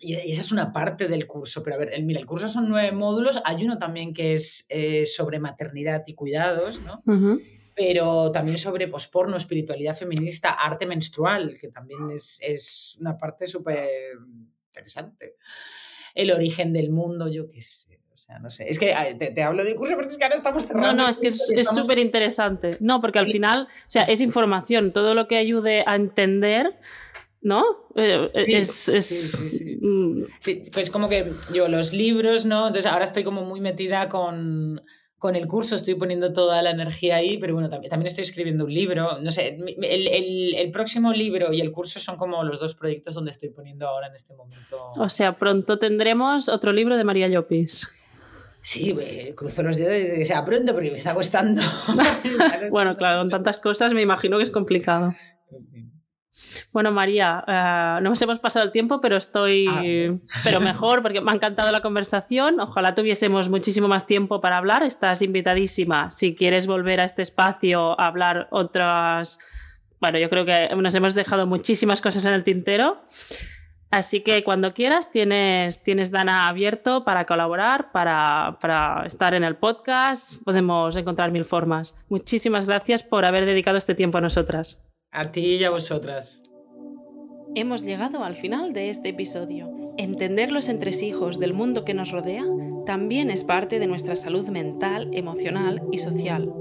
esa 0.02 0.40
es 0.40 0.54
una 0.54 0.72
parte 0.72 1.10
del 1.10 1.28
curso. 1.28 1.62
Pero 1.62 1.76
a 1.76 1.80
ver, 1.80 2.02
mira, 2.04 2.22
el 2.22 2.26
curso 2.26 2.48
son 2.48 2.70
nueve 2.70 2.94
módulos. 2.94 3.42
Hay 3.44 3.66
uno 3.66 3.78
también 3.78 4.14
que 4.14 4.34
es 4.34 4.66
eh, 4.70 5.04
sobre 5.06 5.40
maternidad 5.40 6.04
y 6.08 6.14
cuidados, 6.14 6.84
¿no? 6.84 7.04
Pero 7.76 8.32
también 8.32 8.58
sobre 8.58 8.88
posporno, 8.88 9.36
espiritualidad 9.36 9.98
feminista, 9.98 10.52
arte 10.52 10.86
menstrual, 10.86 11.58
que 11.60 11.68
también 11.68 12.12
es, 12.12 12.40
es 12.42 12.98
una 13.02 13.18
parte 13.18 13.46
súper 13.46 13.90
interesante. 14.68 15.36
El 16.16 16.32
origen 16.32 16.72
del 16.72 16.92
mundo, 16.92 17.28
yo 17.28 17.50
qué 17.50 17.62
sé 17.62 17.99
no 18.38 18.50
sé. 18.52 18.70
Es 18.70 18.78
que 18.78 18.94
te, 19.34 19.42
hablo 19.42 19.64
de 19.64 19.76
curso, 19.76 19.96
pero 19.98 20.08
es 20.08 20.18
que 20.18 20.24
ahora 20.24 20.36
estamos 20.36 20.64
cerrando. 20.64 20.94
No, 20.94 21.04
no, 21.04 21.10
es 21.10 21.18
que 21.18 21.28
es 21.28 21.70
súper 21.74 21.98
interesante. 21.98 22.78
No, 22.80 23.02
porque 23.02 23.18
al 23.18 23.28
final, 23.28 23.68
o 23.72 23.90
sea, 23.90 24.04
es 24.04 24.22
información. 24.22 24.94
Todo 24.94 25.16
lo 25.16 25.28
que 25.28 25.38
ayude 25.38 25.84
a 25.88 25.96
entender. 25.96 26.78
¿no? 27.42 27.64
Eh, 27.96 28.26
es, 28.34 28.90
es... 28.90 29.40
Mm. 29.82 30.24
Sí, 30.40 30.62
pues 30.74 30.90
como 30.90 31.08
que 31.08 31.32
yo 31.54 31.68
los 31.68 31.94
libros, 31.94 32.46
¿no? 32.46 32.68
Entonces 32.68 32.92
ahora 32.92 33.06
estoy 33.06 33.24
como 33.24 33.44
muy 33.44 33.62
metida 33.62 34.10
con, 34.10 34.82
con 35.18 35.36
el 35.36 35.48
curso, 35.48 35.76
estoy 35.76 35.96
poniendo 35.96 36.34
toda 36.34 36.62
la 36.62 36.72
energía 36.72 37.18
ahí, 37.18 37.38
pero 37.38 37.54
bueno, 37.54 37.70
también, 37.70 37.90
también 37.90 38.08
estoy 38.08 38.24
escribiendo 38.24 38.66
un 38.66 38.74
libro. 38.74 39.20
No 39.20 39.32
sé, 39.32 39.58
el, 39.58 40.08
el, 40.08 40.56
el, 40.56 40.72
próximo 40.72 41.14
libro 41.14 41.54
y 41.54 41.62
el 41.62 41.72
curso 41.72 42.00
son 42.00 42.18
como 42.18 42.44
los 42.44 42.60
dos 42.60 42.76
proyectos 42.76 43.16
donde 43.16 43.32
estoy 43.32 43.50
poniendo 43.50 43.88
ahora 43.88 44.08
en 44.08 44.16
este 44.16 44.34
momento. 44.34 44.92
O 44.98 45.10
sea, 45.10 45.38
pronto 45.38 45.80
tendremos 45.80 46.50
otro 46.50 46.74
libro 46.74 46.98
de 46.98 47.04
María 47.04 47.28
Llopis. 47.28 47.99
Sí, 48.62 48.96
cruzo 49.36 49.64
los 49.64 49.78
dedos 49.78 49.96
y 49.96 50.20
que 50.20 50.26
sea 50.26 50.44
pronto 50.46 50.74
porque 50.74 50.92
me 50.92 50.98
está 50.98 51.14
costando. 51.14 51.62
bueno, 52.70 52.96
claro, 52.98 53.22
con 53.22 53.30
tantas 53.30 53.58
cosas 53.58 53.94
me 53.94 54.02
imagino 54.02 54.38
que 54.38 54.44
es 54.44 54.52
complicado. 54.52 55.14
Bueno, 56.72 56.92
María, 56.92 57.44
uh, 57.48 58.04
no 58.04 58.12
nos 58.12 58.22
hemos 58.22 58.40
pasado 58.40 58.64
el 58.66 58.72
tiempo, 58.72 59.02
pero 59.02 59.18
estoy 59.18 59.68
ah, 59.68 59.80
pues. 59.82 60.30
pero 60.44 60.60
mejor 60.60 61.02
porque 61.02 61.22
me 61.22 61.32
ha 61.32 61.36
encantado 61.36 61.72
la 61.72 61.82
conversación. 61.82 62.60
Ojalá 62.60 62.94
tuviésemos 62.94 63.50
muchísimo 63.50 63.88
más 63.88 64.06
tiempo 64.06 64.40
para 64.40 64.58
hablar. 64.58 64.84
Estás 64.84 65.22
invitadísima. 65.22 66.12
Si 66.12 66.36
quieres 66.36 66.68
volver 66.68 67.02
a 67.02 67.06
este 67.06 67.24
espacio 67.24 68.00
a 68.00 68.08
hablar 68.08 68.48
otras... 68.52 69.40
Bueno, 70.00 70.20
yo 70.20 70.30
creo 70.30 70.46
que 70.46 70.70
nos 70.76 70.96
hemos 70.96 71.16
dejado 71.16 71.48
muchísimas 71.48 72.00
cosas 72.00 72.24
en 72.26 72.34
el 72.34 72.44
tintero. 72.44 73.02
Así 73.92 74.22
que 74.22 74.44
cuando 74.44 74.74
quieras 74.74 75.12
tienes, 75.12 75.84
tienes 75.84 76.12
Dana 76.12 76.48
abierto 76.48 77.04
para 77.04 77.26
colaborar, 77.26 77.92
para, 77.92 78.58
para, 78.62 79.06
estar 79.06 79.34
en 79.34 79.44
el 79.44 79.56
podcast. 79.56 80.44
Podemos 80.44 80.96
encontrar 80.96 81.32
mil 81.32 81.46
formas. 81.46 82.00
Muchísimas 82.08 82.66
gracias 82.66 83.02
por 83.02 83.26
haber 83.26 83.46
dedicado 83.46 83.78
este 83.78 83.96
tiempo 83.96 84.20
a 84.20 84.22
nosotras. 84.22 84.84
A 85.12 85.32
ti 85.32 85.56
y 85.56 85.64
a 85.64 85.72
vosotras. 85.72 86.49
Hemos 87.56 87.84
llegado 87.84 88.24
al 88.24 88.36
final 88.36 88.74
de 88.74 88.90
este 88.90 89.10
episodio. 89.10 89.72
Entender 89.98 90.52
los 90.52 90.70
entresijos 90.70 91.40
del 91.40 91.54
mundo 91.54 91.84
que 91.84 91.96
nos 91.96 92.12
rodea 92.12 92.46
también 92.86 93.32
es 93.32 93.44
parte 93.44 93.80
de 93.80 93.88
nuestra 93.88 94.16
salud 94.16 94.50
mental, 94.50 95.10
emocional 95.14 95.82
y 95.92 95.98
social. 95.98 96.54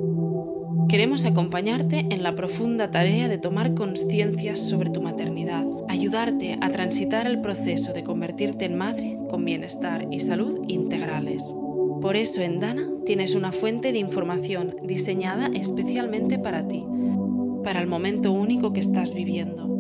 Queremos 0.88 1.26
acompañarte 1.26 2.06
en 2.10 2.22
la 2.22 2.34
profunda 2.34 2.90
tarea 2.90 3.28
de 3.28 3.36
tomar 3.36 3.74
conciencia 3.74 4.56
sobre 4.56 4.88
tu 4.88 5.02
maternidad, 5.02 5.66
ayudarte 5.88 6.56
a 6.62 6.70
transitar 6.70 7.26
el 7.26 7.42
proceso 7.42 7.92
de 7.92 8.02
convertirte 8.02 8.64
en 8.64 8.78
madre 8.78 9.18
con 9.28 9.44
bienestar 9.44 10.08
y 10.10 10.20
salud 10.20 10.64
integrales. 10.68 11.54
Por 12.00 12.16
eso 12.16 12.40
en 12.40 12.60
Dana 12.60 12.88
tienes 13.04 13.34
una 13.34 13.52
fuente 13.52 13.92
de 13.92 13.98
información 13.98 14.76
diseñada 14.82 15.50
especialmente 15.52 16.38
para 16.38 16.66
ti, 16.66 16.86
para 17.62 17.82
el 17.82 17.88
momento 17.88 18.32
único 18.32 18.72
que 18.72 18.80
estás 18.80 19.14
viviendo. 19.14 19.77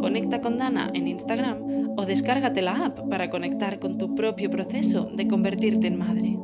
Conecta 0.00 0.40
con 0.40 0.56
Dana 0.56 0.90
en 0.94 1.06
Instagram 1.08 1.92
o 1.96 2.06
descárgate 2.06 2.62
la 2.62 2.86
app 2.86 3.06
para 3.10 3.28
conectar 3.28 3.78
con 3.78 3.98
tu 3.98 4.14
propio 4.14 4.48
proceso 4.48 5.10
de 5.14 5.28
convertirte 5.28 5.88
en 5.88 5.98
madre. 5.98 6.38